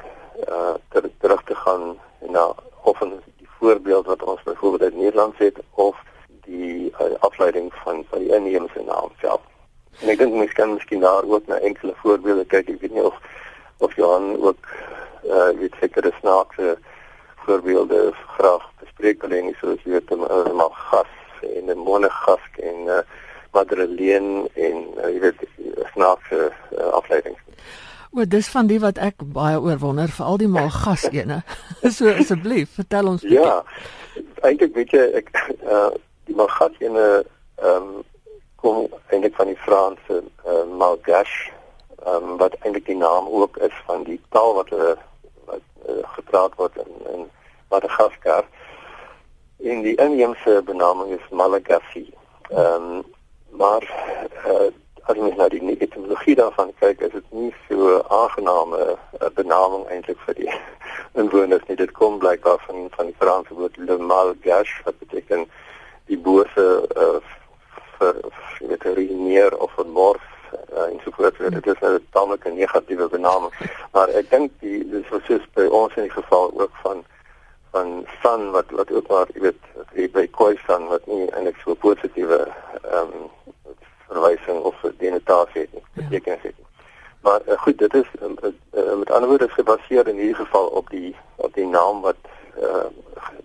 uh 0.49 0.73
ter, 0.89 1.09
terug 1.17 1.43
te 1.43 1.55
gaan 1.55 1.99
na 2.19 2.53
of 2.83 3.01
in 3.01 3.19
die 3.37 3.49
voorbeeld 3.59 4.05
wat 4.05 4.23
ons 4.23 4.43
byvoorbeeld 4.43 4.81
uit 4.81 4.95
Nederland 4.95 5.37
het 5.37 5.59
of 5.71 5.97
die 6.27 6.93
uh, 7.01 7.13
afleiding 7.19 7.73
van 7.73 8.05
van 8.09 8.19
die 8.19 8.35
inheemse 8.35 8.81
naam 8.85 9.11
self. 9.19 9.41
En 10.01 10.09
ek 10.09 10.17
dink 10.17 10.33
mens 10.33 10.53
kan 10.53 10.73
miskien 10.73 10.99
daar 10.99 11.23
ook 11.23 11.47
na 11.47 11.59
enkele 11.59 11.93
voorbeelde 11.95 12.45
kyk. 12.45 12.69
Ek 12.69 12.81
weet 12.81 12.93
nie 12.93 13.05
of 13.05 13.17
of 13.77 13.95
Johan 13.95 14.35
ook 14.41 14.73
uh 15.23 15.49
weet 15.59 15.75
sekere 15.79 16.11
snaakse 16.19 16.77
voorbeelde 17.45 18.13
graag 18.37 18.65
bespreek 18.79 19.23
alleen 19.23 19.45
nie 19.45 19.57
soos 19.59 19.83
weet 19.83 20.15
maar 20.15 20.75
gas 20.89 21.13
en 21.41 21.69
'n 21.69 21.77
monogask 21.77 22.57
en 22.57 22.87
uh 22.87 23.03
madrelien 23.53 24.49
en 24.53 24.77
uh, 24.97 25.09
jy 25.13 25.19
weet 25.19 25.41
snaakse 25.93 26.51
uh, 26.77 26.87
afleidings. 26.97 27.39
O, 28.13 28.25
dis 28.25 28.49
van 28.49 28.67
die 28.69 28.79
wat 28.81 28.97
ek 29.01 29.21
baie 29.35 29.59
oorwonder, 29.61 30.09
veral 30.09 30.37
die 30.41 30.49
mal 30.49 30.69
gas 30.73 31.05
ene. 31.09 31.41
so 31.97 32.09
asseblief, 32.09 32.73
vertel 32.79 33.11
ons. 33.13 33.25
Ja. 33.29 33.61
Eintlik 34.41 34.73
weet 34.77 34.93
jy 34.97 35.05
ek 35.21 35.29
uh 35.65 35.89
die 36.27 36.35
mal 36.39 36.49
gas 36.57 36.75
ene 36.79 37.05
ehm 37.59 37.75
um, 37.75 38.03
kom 38.63 38.85
eintlik 39.11 39.35
van 39.35 39.49
die 39.51 39.59
Franse 39.59 40.21
uh, 40.47 40.63
Malgache 40.79 41.51
um, 42.07 42.37
wat 42.39 42.55
eintlik 42.61 42.85
die 42.87 42.95
naam 42.95 43.27
ook 43.27 43.57
is 43.57 43.75
van 43.87 44.05
die 44.07 44.19
taal 44.31 44.53
wat 44.55 44.69
hulle 44.71 44.93
wat 45.49 45.65
uh, 45.89 45.99
gepraat 46.15 46.55
word 46.61 46.77
in 46.85 46.92
Madagaskar. 47.73 48.45
En 49.63 49.81
die 49.81 49.95
inheemse 49.95 50.61
benaming 50.65 51.17
is 51.17 51.27
Malagasy. 51.31 52.07
Ehm 52.49 52.89
um, 52.93 53.03
maar 53.53 53.83
uh, 54.49 54.69
as 55.05 55.17
jy 55.17 55.29
na 55.37 55.45
die 55.51 55.61
etimologie 55.77 56.35
daarvan 56.35 56.71
kyk, 56.79 57.01
is 57.05 57.11
dit 57.13 57.35
nie 57.37 57.51
so 57.67 57.99
aangename 58.17 58.79
uh, 58.95 59.29
benaming 59.37 59.83
eintlik 59.93 60.21
vir 60.25 60.37
die 60.39 60.49
inwoners 61.21 61.65
nie. 61.67 61.77
Dit 61.77 61.93
kom 61.99 62.17
blykbaar 62.23 62.61
van 62.65 62.87
van 62.95 63.11
die 63.11 63.17
Franse 63.21 63.57
woord 63.57 63.77
le 63.77 63.97
malgache 63.97 64.81
wat 64.87 64.97
beteken 65.05 65.45
die 66.09 66.17
bose 66.17 66.65
uh, 66.97 67.21
weet 68.59 68.83
redeneer 68.83 69.57
of 69.57 69.71
vermors 69.77 70.25
uh, 70.73 70.89
en 70.89 70.99
so 71.03 71.13
voort. 71.17 71.37
Hmm. 71.37 71.53
Dit 71.59 71.67
is 71.67 71.79
'n 71.81 72.07
tamelike 72.11 72.49
negatiewe 72.49 73.07
benaming. 73.09 73.53
Maar 73.91 74.07
ek 74.07 74.29
dink 74.29 74.51
die 74.59 74.81
dis 74.89 75.07
soos 75.29 75.45
by 75.53 75.69
ons 75.69 75.95
in 75.95 76.09
die 76.09 76.17
geval 76.17 76.51
ook 76.57 76.75
van 76.81 77.05
van 77.73 78.05
san 78.21 78.51
wat 78.51 78.69
wat 78.79 78.91
ook 78.91 79.07
maar 79.07 79.29
jy 79.33 79.41
weet 79.47 79.69
die 79.97 80.09
by 80.17 80.27
koi 80.39 80.53
san 80.65 80.85
wat 80.91 81.07
nie 81.09 81.25
eintlik 81.31 81.57
so 81.63 81.73
positiewe 81.85 82.43
ehm 82.45 83.15
um, 83.17 83.29
verwysing 84.13 84.59
of 84.69 84.75
denotasie 84.97 85.61
het 85.61 85.73
nie. 85.73 85.83
Ja. 85.93 86.01
Beteken 86.01 86.39
dit. 86.41 86.53
Maar 87.21 87.39
uh, 87.47 87.57
goed, 87.57 87.77
dit 87.77 87.93
is 87.93 88.09
uh, 88.21 88.51
uh, 88.77 88.95
met 88.97 89.11
ander 89.11 89.29
woorde 89.29 89.49
gebaseer 89.49 90.07
in 90.07 90.15
hierdie 90.15 90.35
geval 90.35 90.67
op 90.67 90.89
die 90.89 91.15
op 91.35 91.53
die 91.53 91.67
naam 91.67 92.01
wat 92.01 92.21
uh, 92.61 92.85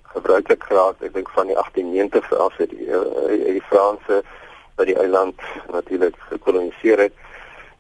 gebruiklik 0.02 0.64
geraak 0.68 1.00
ek 1.08 1.14
dink 1.14 1.30
van 1.37 1.47
die 1.47 1.56
1890s 1.56 2.37
af 2.37 2.56
het 2.56 2.70
die, 2.75 2.90
uh, 2.90 3.28
die 3.28 3.64
Franse 3.70 4.23
wat 4.76 4.87
die 4.87 4.99
eiland 4.99 5.40
natuurlik 5.73 6.16
gekoloniseer 6.28 7.06
het, 7.06 7.14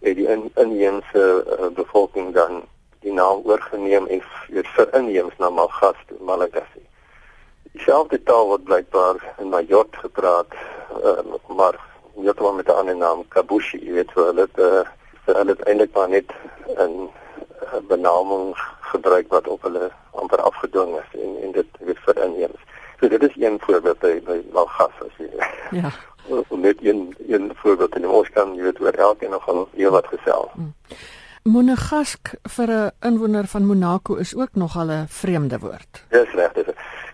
het 0.00 0.16
die 0.16 0.26
in, 0.26 0.48
inheemse 0.54 1.24
uh, 1.44 1.70
bevolking 1.74 2.32
dan 2.34 2.62
die 3.00 3.12
naam 3.12 3.42
oorgeneem 3.44 4.06
en 4.06 4.22
weer 4.48 4.70
vir 4.76 4.94
inheems 4.98 5.36
na 5.38 5.50
Malgas, 5.50 5.98
Malagasy. 6.28 6.84
Dieselfde 7.72 8.20
taal 8.28 8.48
word 8.52 8.64
blykbaar 8.68 9.20
in 9.42 9.52
Majot 9.52 9.96
gepraat, 10.02 10.56
uh, 11.02 11.24
maar 11.56 11.78
heeltemal 12.16 12.58
met 12.60 12.68
'n 12.68 12.78
ander 12.80 12.96
naam, 12.96 13.24
Kabushi, 13.28 13.78
jy 13.84 13.92
weet 14.00 14.12
wel, 14.14 14.34
dit 14.34 14.58
uh, 14.58 14.82
hulle 15.24 15.54
het 15.54 15.62
eintlik 15.68 15.94
maar 15.94 16.08
net 16.08 16.32
'n 16.76 17.10
benaming 17.88 18.56
gebruik 18.92 19.28
wat 19.28 19.48
op 19.48 19.62
hulle 19.62 19.90
amper 20.12 20.40
afgedwing 20.40 20.96
is 20.96 21.20
en 21.20 21.36
en 21.42 21.52
dit 21.52 21.66
weer 21.80 22.00
vir 22.04 22.22
inheems. 22.24 22.60
So 23.00 23.08
dit 23.08 23.22
is 23.22 23.36
een 23.36 23.58
voorbeeld 23.60 23.98
by, 23.98 24.20
by 24.24 24.38
Malgas 24.52 24.96
as 25.06 25.16
jy. 25.16 25.30
Ja 25.70 25.90
net 26.68 26.76
een 26.80 27.14
een 27.28 27.52
voorbeeld 27.54 27.96
in 27.96 28.08
ons 28.08 28.30
kan 28.30 28.54
jy 28.54 28.62
weet 28.62 28.80
oor 28.80 28.92
elkeen 28.92 29.30
nog 29.30 29.48
al 29.48 29.68
heel 29.72 29.90
wat 29.90 30.06
gesel. 30.06 30.50
Hmm. 30.54 30.74
Monegask 31.48 32.34
vir 32.54 32.70
'n 32.70 32.90
inwoner 33.08 33.46
van 33.46 33.66
Monaco 33.66 34.14
is 34.14 34.36
ook 34.36 34.54
nog 34.54 34.76
al 34.76 34.90
'n 34.90 35.06
vreemde 35.08 35.58
woord. 35.58 35.92
Dis 36.08 36.32
reg 36.32 36.52
dis. 36.52 36.66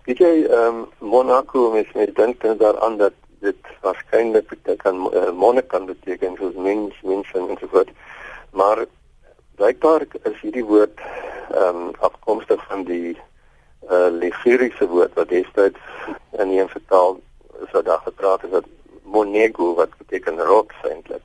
Weet 0.04 0.18
jy 0.18 0.34
ehm 0.44 0.78
um, 0.78 0.86
Monaco 0.98 1.70
mens 1.70 1.92
met 1.94 2.14
dink 2.16 2.42
daaraan 2.58 2.96
dat 2.96 3.12
dit 3.40 3.60
waarskynlik 3.80 4.46
beteken 4.48 4.96
uh, 4.96 5.30
monnik 5.30 5.68
kan 5.68 5.86
beteken 5.86 6.36
soos 6.36 6.54
mens 6.54 6.94
mens 7.02 7.32
en 7.32 7.56
so 7.60 7.66
voort. 7.70 7.90
Maar 8.50 8.84
blykbaar 9.54 10.02
is 10.22 10.40
hierdie 10.40 10.64
woord 10.64 10.98
ehm 11.50 11.76
um, 11.76 11.90
afkomstig 11.98 12.64
van 12.68 12.84
die 12.84 13.16
uh, 13.90 14.10
Liguriese 14.10 14.86
woord 14.88 15.14
wat 15.14 15.28
destyds 15.28 15.80
in 16.38 16.48
die 16.48 16.66
vertaal 16.66 17.20
sou 17.70 17.82
daar 17.82 18.02
gepraat 18.04 18.42
het 18.42 18.50
wat 18.50 18.66
Monego 19.02 19.74
wat 19.74 19.96
beteken 19.98 20.38
rots 20.38 20.74
eintlik. 20.82 21.23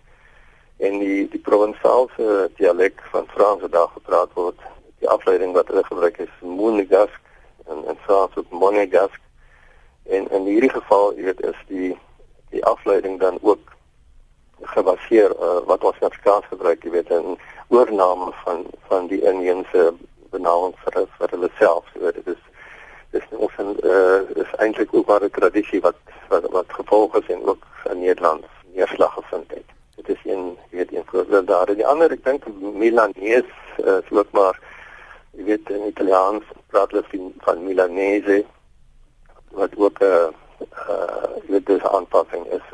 En 0.80 1.00
die 1.00 1.28
die 1.28 1.40
provinsale 1.40 2.50
dialek 2.56 3.02
van 3.12 3.28
Frans 3.28 3.62
wat 3.62 3.72
daar 3.72 3.92
gepraat 3.94 4.34
word, 4.34 4.60
die 5.00 5.10
afleiding 5.10 5.54
wat 5.54 5.68
hulle 5.68 5.84
gebruik 5.84 6.18
is 6.18 6.36
Monegask 6.40 7.20
en 7.68 7.84
en 7.88 7.98
Frans 8.06 8.36
ook 8.36 8.50
Monegask. 8.50 9.20
En 10.10 10.30
in 10.32 10.46
hierdie 10.48 10.72
geval, 10.74 11.14
jy 11.16 11.24
weet, 11.24 11.42
is 11.42 11.60
die 11.68 11.98
die 12.50 12.66
afleiding 12.66 13.20
dan 13.20 13.38
ook 13.42 13.76
gebaseer 14.62 15.36
uh, 15.36 15.60
wat 15.66 15.84
ons 15.84 16.00
in 16.00 16.08
Afrikaans 16.08 16.46
gebruik, 16.50 16.84
jy 16.84 16.92
weet, 16.92 17.12
'n 17.14 17.38
oorname 17.68 18.32
van 18.44 18.66
van 18.88 19.08
die 19.08 19.22
inheemse 19.22 19.94
benaming 20.30 20.76
vir 20.84 21.06
vir 21.18 21.36
hulle 21.36 21.50
self. 21.58 21.86
Jy 21.94 22.02
weet, 22.02 22.16
dit 22.24 22.36
is 22.36 22.44
dis 23.12 23.28
ons 23.32 23.56
en 23.58 23.76
uh, 23.84 24.22
is 24.44 24.56
eintlik 24.58 24.94
ook 24.94 25.08
maar 25.08 25.24
'n 25.24 25.36
tradisie 25.40 25.82
wat 25.82 26.00
wat 26.30 26.50
wat 26.56 26.78
gevolg 26.80 27.16
is 27.22 27.28
en 27.36 27.46
ook 27.46 27.66
in 27.92 28.00
Nederland 28.00 28.46
neerslag 28.74 29.14
gevind 29.14 29.52
het. 29.52 29.79
Dit 30.00 30.10
is 30.16 30.22
een 30.32 30.58
weet 30.70 30.94
een 30.94 31.06
voorbeeld 31.06 31.48
daar. 31.48 31.76
Die 31.76 31.88
ander 31.88 32.12
ek 32.16 32.24
dink 32.24 32.48
Milanese 32.60 33.52
uh, 33.84 34.00
is 34.00 34.12
ook 34.12 34.32
maar 34.32 34.60
jy 35.38 35.44
weet 35.52 35.70
in 35.70 35.88
Italiaans 35.88 36.44
praat 36.72 36.92
hulle 36.92 37.04
van, 37.12 37.34
van 37.46 37.64
Milanese 37.64 38.46
wat 39.60 39.76
ook 39.78 40.00
'n 40.00 40.06
uh, 40.06 40.30
uh, 40.90 41.30
weet 41.48 41.66
dis 41.66 41.84
aanpassing 41.84 42.46
is 42.46 42.66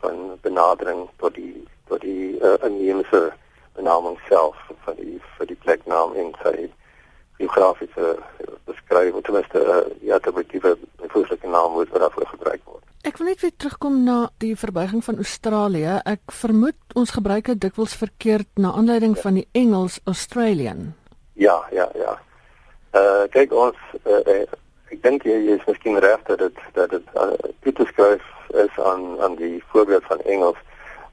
van 0.00 0.38
benadering 0.40 1.08
tot 1.16 1.34
die 1.34 1.66
tot 1.88 2.00
die 2.00 2.40
uh, 2.40 2.54
inheemse 2.62 3.32
benaming 3.74 4.18
self 4.28 4.56
van 4.84 4.94
die 4.96 5.20
vir 5.36 5.46
die 5.46 5.60
pleknaam 5.64 6.14
en 6.14 6.32
sy 6.42 6.70
geografiese 7.38 8.18
beskryf 8.64 9.14
of 9.14 9.22
ten 9.22 9.34
minste 9.34 9.58
uh, 9.58 9.82
ja, 10.00 10.18
'n 10.18 10.34
betekenis 10.34 10.78
byvoeglike 10.96 11.48
naam 11.48 11.72
moet 11.72 11.88
wat 11.88 12.00
daarvoor 12.00 12.26
gebruik 12.26 12.60
word. 12.64 12.84
Ek 13.02 13.16
wil 13.16 13.26
net 13.26 13.40
weer 13.40 13.56
terugkom 13.56 14.04
na 14.04 14.30
die 14.38 14.56
verbuiging 14.56 15.04
van 15.04 15.16
Australië. 15.16 16.00
Ek 16.04 16.20
vermoed 16.26 16.78
ons 16.94 17.10
gebruik 17.10 17.44
dit 17.46 17.60
dikwels 17.60 17.94
verkeerd 17.96 18.48
na 18.54 18.72
aanleiding 18.72 19.14
ja. 19.14 19.22
van 19.22 19.34
die 19.34 19.48
Engels 19.52 20.00
Australian. 20.04 20.94
Ja, 21.32 21.62
ja, 21.70 21.88
ja. 21.94 22.18
Uh 22.92 23.28
kyk 23.30 23.52
ons 23.52 23.76
uh, 24.04 24.18
uh, 24.26 24.42
ek 24.90 25.02
dink 25.02 25.22
jy, 25.22 25.36
jy 25.46 25.54
is 25.60 25.66
miskien 25.66 25.98
reg 25.98 26.22
dat 26.26 26.38
dit 26.38 26.58
dat 26.74 26.90
dit 26.90 27.06
uh, 27.14 27.36
toe 27.62 27.72
te 27.72 27.86
skryf 27.92 28.24
is 28.48 28.78
aan 28.80 29.20
aan 29.20 29.36
die 29.36 29.62
voorbeeld 29.70 30.04
van 30.04 30.20
Engels 30.24 30.58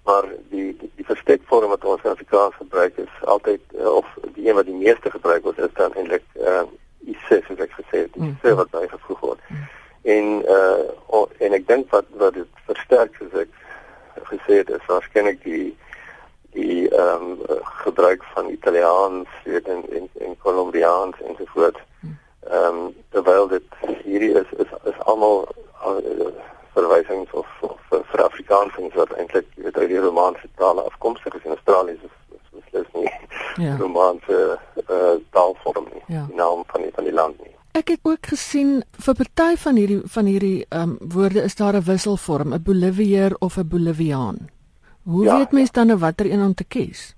maar 0.05 0.27
die 0.49 0.77
die, 0.79 0.91
die 0.95 1.05
verstekvorm 1.05 1.69
wat 1.73 1.85
ons 1.85 2.03
in 2.03 2.11
Afrikaans 2.11 2.55
gebruik 2.55 2.97
is 3.01 3.13
altyd 3.35 3.61
uh, 3.73 3.93
of 4.01 4.17
die 4.33 4.47
een 4.47 4.55
wat 4.55 4.69
die 4.69 4.77
meeste 4.77 5.11
gebruik 5.11 5.43
word 5.43 5.61
is 5.65 5.73
dan 5.79 5.93
eintlik 5.93 6.25
uh, 6.37 6.65
I6 7.05 7.47
soos 7.47 7.63
ek 7.65 7.73
gesê 7.77 8.05
het, 8.05 8.13
die 8.13 8.33
mm. 8.33 8.59
wat 8.61 8.71
bygevoeg 8.73 9.19
word. 9.19 9.41
Mm. 9.49 9.65
En 10.15 10.27
uh 10.57 10.85
oh, 11.17 11.25
en 11.41 11.53
ek 11.57 11.67
dink 11.67 11.89
wat 11.93 12.05
wat 12.21 12.37
dit 12.37 12.61
versterk 12.69 13.17
soos 13.17 13.33
ek 13.41 13.49
gesê 14.29 14.61
het 14.61 14.69
is 14.77 14.85
waarskynlik 14.89 15.41
die 15.43 15.73
die 16.55 16.85
ehm 16.89 17.31
um, 17.31 17.61
gebruik 17.83 18.23
van 18.33 18.49
Italiaans 18.49 19.29
weet 19.43 19.67
en 19.67 19.83
en, 19.97 20.09
en 20.27 20.37
Kolumbiaans 20.37 21.21
en 21.21 21.35
so 21.37 21.49
voort. 21.53 21.81
Ehm 22.01 22.65
um, 22.65 22.93
terwyl 23.09 23.47
dit 23.47 23.81
hierdie 24.03 24.33
is 24.41 24.53
is 24.65 24.71
is 24.93 25.01
almal 25.09 25.47
verwysings 26.75 27.31
of, 27.31 27.47
of 27.61 27.79
vir 28.11 28.23
Afrikaans 28.23 28.77
en 28.79 28.91
wat 28.95 29.11
eintlik 29.19 29.47
uit 29.63 29.89
die 29.91 30.03
Romaanse 30.03 30.47
tale 30.61 30.85
afkomstig 30.91 31.35
is 31.39 31.47
in 31.47 31.55
Australië 31.57 31.97
is 31.97 32.15
beslis 32.55 32.87
nie 32.93 33.11
ja. 33.65 33.75
Romaanse 33.79 34.39
uh, 34.85 35.15
taalvorm 35.35 35.87
nie. 35.93 36.03
Ja. 36.07 36.25
Die 36.29 36.39
naam 36.39 36.63
van 36.71 36.87
die 36.87 36.91
van 36.95 37.07
die 37.07 37.13
land 37.13 37.39
nie. 37.43 37.53
Ek 37.75 37.91
het 37.91 38.07
ook 38.07 38.31
gesien 38.31 38.77
vir 39.05 39.17
party 39.19 39.55
van 39.59 39.79
hierdie 39.79 39.99
van 40.17 40.29
hierdie 40.31 40.65
um, 40.71 40.95
woorde 41.15 41.43
is 41.43 41.55
daar 41.59 41.75
'n 41.75 41.83
wisselvorm, 41.83 42.53
'n 42.53 42.63
Bolivier 42.63 43.35
of 43.39 43.57
'n 43.57 43.67
Boliviaan. 43.67 44.49
Hoe 45.03 45.23
ja, 45.23 45.37
weet 45.37 45.51
mens 45.51 45.71
dan 45.71 45.87
nou 45.87 45.99
watter 45.99 46.31
een 46.31 46.41
om 46.41 46.53
te 46.53 46.63
kies? 46.63 47.15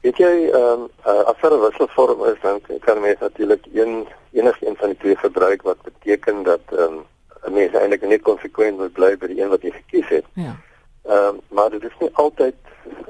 Weet 0.00 0.16
jy, 0.16 0.50
ehm 0.50 0.80
um, 0.80 0.88
uh, 1.06 1.22
as 1.30 1.40
daar 1.40 1.52
'n 1.52 1.60
wisselvorm 1.60 2.24
is, 2.24 2.40
dan 2.42 2.60
kan 2.80 3.00
mens 3.00 3.18
natuurlik 3.18 3.66
een 3.72 4.06
enige 4.32 4.66
een 4.66 4.76
van 4.76 4.88
die 4.88 4.98
twee 4.98 5.16
gebruik 5.16 5.62
wat 5.62 5.82
beteken 5.82 6.42
dat 6.42 6.60
ehm 6.70 6.82
um, 6.82 7.04
'n 7.46 7.52
mens 7.52 7.72
eintlik 7.72 8.02
net 8.06 8.22
konsekwent 8.22 8.78
moet 8.78 8.92
bly 8.92 9.16
by 9.16 9.26
die 9.26 9.42
een 9.42 9.48
wat 9.48 9.62
jy 9.62 9.70
gekies 9.70 10.08
het. 10.08 10.24
Ja. 10.34 10.56
Ehm 11.02 11.34
um, 11.34 11.40
maar 11.48 11.70
dit 11.70 11.84
is 11.84 11.96
nie 11.98 12.10
altyd 12.12 12.54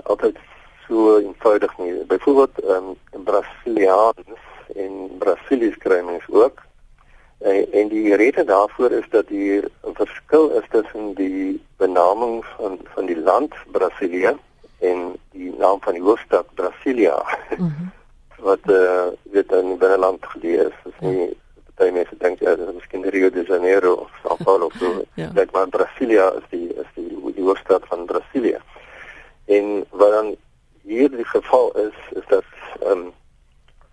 altyd 0.02 0.36
so 0.86 1.18
eenvoudig 1.18 1.78
nie. 1.78 1.92
Byvoorbeeld 2.04 2.60
ehm 2.60 2.94
um, 3.12 3.24
Brasiliaans 3.24 4.40
en 4.74 5.10
Brasilies 5.18 5.76
kry 5.78 6.00
mens 6.00 6.24
ook. 6.28 6.62
En, 7.38 7.72
en 7.72 7.88
die 7.88 8.16
rede 8.16 8.44
daarvoor 8.44 8.90
is 8.90 9.08
dat 9.10 9.28
hier 9.28 9.68
'n 9.84 9.94
verskil 9.94 10.50
is 10.50 10.66
tussen 10.70 11.14
die 11.14 11.62
benaming 11.76 12.44
van 12.56 12.78
van 12.94 13.06
die 13.06 13.18
land 13.18 13.54
Brasilië 13.70 14.36
en 14.78 15.16
die 15.30 15.54
naam 15.58 15.80
van 15.80 15.92
die 15.92 16.02
hoofstad 16.02 16.46
Brasilia. 16.54 17.38
Mm 17.58 17.74
-hmm. 17.76 17.90
wat 18.48 18.58
eh 18.62 18.74
uh, 18.74 19.06
weet 19.22 19.52
in 19.52 19.66
die 19.66 19.76
binneland 19.76 20.26
geleë 20.26 20.66
is. 20.66 20.76
Dit 20.84 20.92
is 20.92 21.00
nie 21.00 21.36
baie 21.76 21.92
mense 21.92 22.16
dink 22.18 22.40
ja, 22.40 22.54
dit 22.56 22.68
is 22.68 22.74
miskien 22.74 23.04
Rio 23.14 23.30
de 23.30 23.44
Janeiro 23.48 23.92
of 24.04 24.10
São 24.22 24.36
Paulo 24.44 24.66
of 24.66 24.76
so. 24.78 25.04
ja. 25.22 25.28
Dit 25.34 25.52
maar 25.52 25.68
Brasilia 25.68 26.30
is 26.40 26.46
die 26.50 26.68
is 26.74 26.90
die 26.94 27.08
die 27.32 27.44
hoofstad 27.44 27.86
van 27.88 28.06
Brasilia. 28.06 28.60
En 29.44 29.84
wat 29.90 30.10
dan 30.10 30.36
hier 30.82 31.10
die 31.10 31.24
geval 31.24 31.72
is 31.86 31.98
is 32.18 32.26
dat 32.28 32.44
ehm 32.80 32.90
um, 32.90 33.12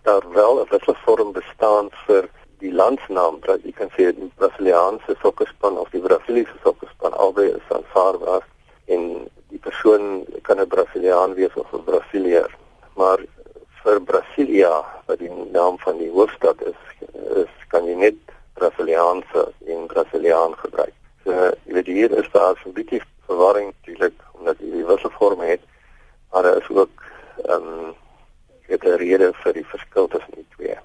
daar 0.02 0.24
wel 0.32 0.60
'n 0.60 0.68
wisselvorm 0.70 1.32
bestaan 1.32 1.88
vir 2.06 2.28
die 2.58 2.72
landsnaam 2.72 3.36
dat 3.40 3.62
jy 3.64 3.72
kan 3.72 3.90
sê 3.96 4.12
die 4.12 4.32
Brasiliaanse 4.36 5.16
sokkerspan 5.22 5.78
of 5.78 5.90
die 5.90 6.00
Brasiliese 6.00 6.56
sokkerspan 6.62 7.12
albei 7.12 7.48
is 7.48 7.68
aanvaarbaar 7.76 8.46
en 8.84 9.28
die 9.48 9.58
persoon 9.58 10.24
kan 10.42 10.60
'n 10.60 10.68
Brasiliaan 10.68 11.34
wees 11.34 11.54
of 11.54 11.72
'n 11.72 11.84
Brasilier 11.84 12.50
maar 12.94 13.18
vir 13.82 14.00
Brasilia 14.00 14.72
wat 15.06 15.18
die 15.18 15.30
naam 15.52 15.78
van 15.78 15.98
die 15.98 16.10
hoofstad 16.10 16.62
is 16.62 16.80
is 17.44 17.52
kan 17.68 17.86
jy 17.86 17.94
net 17.94 18.18
Brasiliaanse 18.58 19.52
en 19.66 19.86
Brasiliaan 19.86 20.54
gebruik. 20.62 20.94
So 21.24 21.32
jy 21.64 21.74
weet 21.78 21.86
hier 21.86 22.18
is 22.18 22.28
daar 22.32 22.56
so 22.60 22.68
'n 22.68 22.78
bietjie 22.78 23.02
verwarring 23.26 23.72
natuurlik 23.72 24.16
omdat 24.38 24.58
jy 24.58 24.70
die 24.70 24.86
wisselvorme 24.86 25.44
het 25.44 25.64
maar 26.30 26.42
daar 26.42 26.56
is 26.56 26.68
ook 26.68 27.04
ehm 27.44 27.62
um, 27.62 27.94
dit 28.66 28.84
'n 28.84 28.96
rede 28.96 29.32
vir 29.42 29.52
die 29.52 29.66
verskil 29.66 30.08
tussen 30.08 30.34
die 30.34 30.46
twee. 30.56 30.76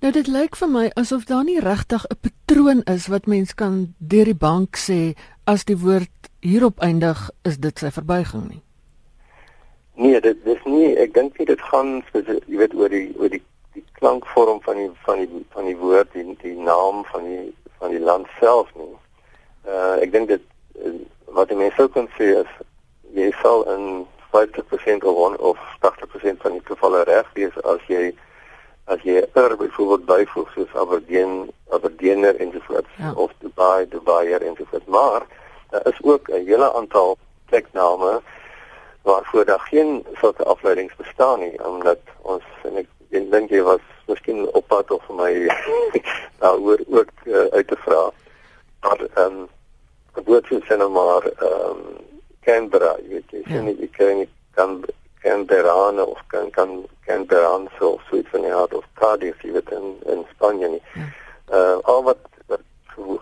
Nou 0.00 0.12
dit 0.12 0.26
lyk 0.26 0.56
vir 0.56 0.68
my 0.68 0.90
asof 0.94 1.24
daar 1.24 1.44
nie 1.44 1.60
regtig 1.60 2.04
'n 2.06 2.20
patroon 2.20 2.82
is 2.82 3.06
wat 3.06 3.26
mens 3.26 3.54
kan 3.54 3.94
deur 3.98 4.24
die 4.24 4.40
bank 4.48 4.76
sê 4.76 5.18
as 5.44 5.64
die 5.64 5.78
woord 5.78 6.30
hierop 6.40 6.78
eindig 6.78 7.30
is 7.42 7.58
dit 7.58 7.78
sy 7.78 7.90
verbuiging 7.90 8.48
nie. 8.48 8.62
Nee, 9.98 10.20
dit 10.22 10.44
dis 10.44 10.60
nie 10.64 10.92
ek 11.02 11.14
dink 11.14 11.38
nie 11.38 11.46
dit 11.46 11.62
gaan 11.70 11.96
jy 12.14 12.58
weet 12.60 12.74
oor 12.78 12.92
die 12.92 13.08
oor 13.18 13.32
die 13.32 13.42
die 13.74 13.84
klankvorm 13.98 14.60
van 14.66 14.78
die 14.78 14.90
van 15.06 15.22
die 15.22 15.42
van 15.54 15.66
die 15.66 15.76
woord 15.78 16.14
en 16.14 16.34
die, 16.34 16.38
die 16.44 16.66
naam 16.68 17.02
van 17.10 17.26
die 17.26 17.48
van 17.78 17.90
die 17.94 18.02
land 18.10 18.30
self 18.38 18.70
nie. 18.78 18.94
Uh 19.66 19.96
ek 20.04 20.14
dink 20.14 20.30
dit 20.30 20.44
wat 21.34 21.50
die 21.50 21.58
mense 21.58 21.88
kan 21.96 22.06
sê 22.14 22.30
is 22.44 22.54
jy 23.18 23.32
sal 23.42 23.66
in 23.74 24.06
50% 24.30 25.04
of 25.10 25.36
of 25.50 25.58
80% 25.80 26.42
van 26.46 26.52
die 26.52 26.64
gevalle 26.70 27.02
reg 27.10 27.28
wees 27.34 27.58
as 27.74 27.82
jy 27.90 28.12
as 28.88 29.02
jy 29.04 29.18
er 29.20 29.56
byvoorbeeld 29.60 30.06
byvoeg 30.08 30.54
soos 30.54 30.74
Aberdeen, 30.74 31.50
Aberdeener 31.76 32.38
ensovoorts 32.40 32.94
ja. 32.96 33.12
of 33.12 33.32
Dubai, 33.42 33.88
Dubaier 33.88 34.42
ensovoorts. 34.42 34.86
Maar 34.86 35.26
daar 35.70 35.86
is 35.90 35.98
ook 36.02 36.28
'n 36.28 36.46
hele 36.46 36.72
aantal 36.74 37.18
plekname 37.50 38.20
waarvoor 39.08 39.44
daar 39.44 39.64
geen 39.70 40.04
sulke 40.20 40.44
afleidings 40.44 40.96
bestaan 40.96 41.40
nie 41.40 41.54
omdat 41.64 42.00
ons 42.22 42.44
en 42.68 42.76
ek 42.82 42.88
dink 43.34 43.50
jy 43.50 43.62
was 43.64 43.84
miskien 44.10 44.44
op 44.58 44.66
pad 44.72 44.90
of 44.96 45.04
vir 45.08 45.16
my 45.20 45.32
daaroor 46.42 46.82
ook 46.86 47.12
uh, 47.24 47.46
uit 47.56 47.68
te 47.68 47.78
vra. 47.84 48.02
Maar 48.84 49.06
ehm 49.08 49.38
um, 49.38 49.46
woord 50.28 50.50
sê 50.68 50.76
nou 50.76 50.90
maar 50.90 51.24
ehm 51.30 51.70
um, 51.70 51.82
Canberra, 52.48 52.94
jy 53.02 53.08
weet 53.14 53.32
jy 53.36 53.42
sien 53.46 53.66
ja. 53.68 53.74
jy 53.80 53.88
kan 53.96 54.24
kan 54.58 54.70
Canberra 55.22 56.04
of 56.04 56.20
kan 56.26 56.50
kan 56.50 56.84
Canberra 57.06 57.60
so 57.78 57.98
sweet 58.08 58.28
van 58.28 58.42
die 58.46 58.52
hart 58.52 58.74
of 58.74 58.84
Cardiff 58.94 59.42
jy 59.42 59.52
weet 59.52 59.70
in 59.70 59.96
in 60.06 60.24
Spanje 60.34 60.68
nie. 60.68 60.82
Ja. 60.94 61.08
Uh 61.58 61.78
al 61.82 62.02
wat 62.02 62.24
wat 62.46 62.64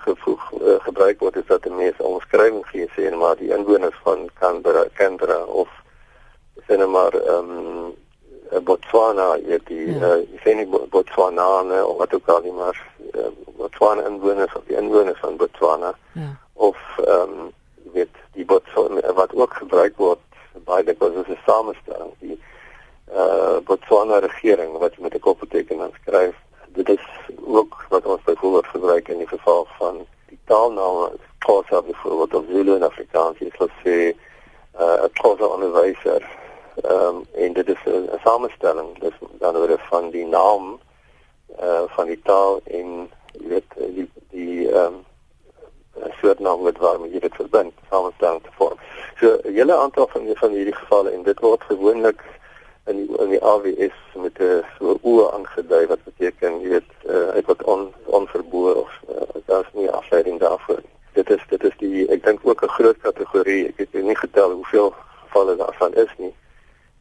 gevoeg 0.06 0.42
uh, 0.52 0.78
gebruik 0.88 1.20
word 1.20 1.36
is 1.36 1.46
dat 1.46 1.62
die 1.62 1.72
mense 1.72 2.02
omskrywing 2.02 2.64
gee 2.70 2.88
sê 2.94 3.06
en 3.10 3.18
maar 3.18 3.36
die 3.36 3.52
inwoners 3.54 3.98
van 4.02 4.28
Canberra 4.40 4.84
Canberra 4.94 5.42
of 5.44 5.68
sê 6.66 6.76
net 6.76 6.88
maar 6.88 7.14
ehm 7.14 7.54
um, 7.58 7.94
Botswana 8.64 9.34
jy 9.42 9.58
die 9.66 9.84
ja. 9.90 10.12
uh, 10.12 10.18
jy 10.22 10.38
sê 10.44 10.54
nie 10.54 10.66
Botswana 10.70 11.46
of 11.82 11.96
wat 11.98 12.14
ook 12.14 12.28
al 12.28 12.42
nie 12.44 12.54
maar 12.54 12.78
uh, 13.14 13.30
Botswana 13.58 14.06
inwoners 14.06 14.54
of 14.54 14.64
die 14.70 14.78
inwoners 14.78 15.18
van 15.20 15.36
Botswana 15.36 15.94
ja. 16.14 16.30
of 16.54 16.78
ehm 17.04 17.38
um, 17.40 17.52
weet 17.94 18.22
die 18.38 18.44
Botswana 18.44 19.12
wat 19.18 19.34
ook 19.34 19.54
gebruik 19.62 19.98
word 20.02 20.22
baie 20.64 20.84
dikwels 20.84 21.18
is 21.22 21.32
'n 21.34 21.42
samestelling 21.46 22.12
die 22.20 22.38
uh 23.12 23.58
Botswana 23.68 24.18
regering 24.18 24.78
wat 24.78 24.98
met 24.98 25.14
'n 25.14 25.26
koppelteken 25.28 25.80
aanskryf 25.80 26.34
dit 26.76 26.88
is 26.88 27.06
ook 27.44 27.86
wat 27.88 28.06
ons 28.06 28.22
byvoorbeeld 28.22 28.66
gebruik 28.66 29.08
in 29.08 29.18
die 29.18 29.28
geval 29.28 29.66
van 29.78 30.06
die 30.28 30.38
taalname 30.44 31.12
Xhosa 31.38 31.82
byvoorbeeld 32.16 32.34
of 32.34 32.54
Zulu 32.54 32.74
in 32.74 32.82
Afrikaans 32.82 33.38
is 33.38 33.52
hulle 33.58 33.70
sê 33.84 34.14
uh 34.80 35.04
'n 35.04 35.12
Xhosa 35.12 35.46
onderwyser 35.46 36.22
ehm 36.82 37.16
um, 37.16 37.26
en 37.34 37.52
dit 37.52 37.68
is 37.68 37.82
'n 37.84 38.08
samestelling 38.24 38.98
dis 38.98 39.16
dan 39.38 39.56
oor 39.56 39.78
van 39.90 40.10
die 40.10 40.26
naam 40.26 40.80
uh 41.60 41.82
van 41.86 42.06
die 42.06 42.20
taal 42.22 42.60
en 42.64 43.10
jy 43.32 43.48
weet 43.48 43.70
die 43.76 44.10
die 44.30 44.68
ehm 44.68 44.94
um, 44.94 45.04
soort 46.20 46.38
naam 46.38 46.62
met 46.62 46.78
waarmee 46.78 47.10
jy 47.10 47.20
dit 47.20 47.34
verbind, 47.34 47.72
samestelling 47.90 48.42
te 48.42 48.52
vorm. 48.58 48.78
So 49.20 49.38
'n 49.44 49.52
hele 49.52 49.76
aantal 49.76 50.06
van 50.08 50.22
van 50.34 50.50
hierdie 50.50 50.74
gevalle 50.82 51.10
en 51.10 51.22
dit 51.22 51.40
word 51.40 51.62
gewoonlik 51.62 52.20
in 52.86 52.96
die 52.96 53.08
in 53.18 53.28
die 53.28 53.42
AWS 53.42 53.98
met 54.14 54.38
'n 54.38 54.64
so 54.78 54.98
oë 55.02 55.32
aangedui 55.32 55.86
wat 55.86 56.04
beteken 56.04 56.60
jy 56.60 56.68
weet 56.68 56.90
uh, 57.04 57.28
uit 57.28 57.46
wat 57.46 57.62
on 57.64 57.92
onverbode 58.04 58.74
of 58.74 58.92
uh, 59.08 59.40
daar's 59.46 59.72
nie 59.72 59.90
afleiding 59.90 60.40
daarvoor. 60.40 60.82
Dit 61.16 61.30
is 61.32 61.44
dit 61.48 61.62
is 61.64 61.76
die 61.80 62.04
ek 62.12 62.24
dink 62.24 62.40
ook 62.44 62.62
'n 62.62 62.74
groot 62.78 62.98
kategorie. 63.00 63.68
Ek 63.68 63.78
het 63.78 63.92
nie 63.92 64.16
getel 64.16 64.50
hoeveel 64.52 64.94
gevalle 65.24 65.56
daar 65.56 65.76
van 65.78 65.94
is 65.94 66.12
nie. 66.18 66.34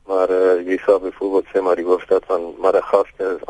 Maar 0.05 0.29
uh, 0.29 0.67
jy 0.67 0.77
sou 0.85 0.99
byvoorbeeld 1.01 1.47
sê 1.51 1.61
maar 1.61 1.75
die 1.75 1.85
hoofstad 1.85 2.23
van 2.25 2.53
Madagaskar 2.57 3.35
is 3.35 3.45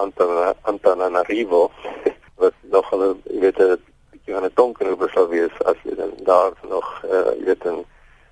Antananarivo 0.61 1.71
wat 2.41 2.53
nog 2.61 2.89
hulle 2.89 3.15
jy 3.23 3.39
weet 3.39 3.59
'n 3.59 3.77
jy 4.25 4.33
gaan 4.33 4.45
'n 4.45 4.55
donker 4.55 5.09
sou 5.13 5.27
wees 5.29 5.55
as 5.65 5.77
jy 5.83 5.95
dan 5.95 6.11
daar 6.23 6.53
nog 6.69 6.87
uh, 7.05 7.31
jy 7.39 7.45
weet 7.45 7.65
'n 7.65 7.85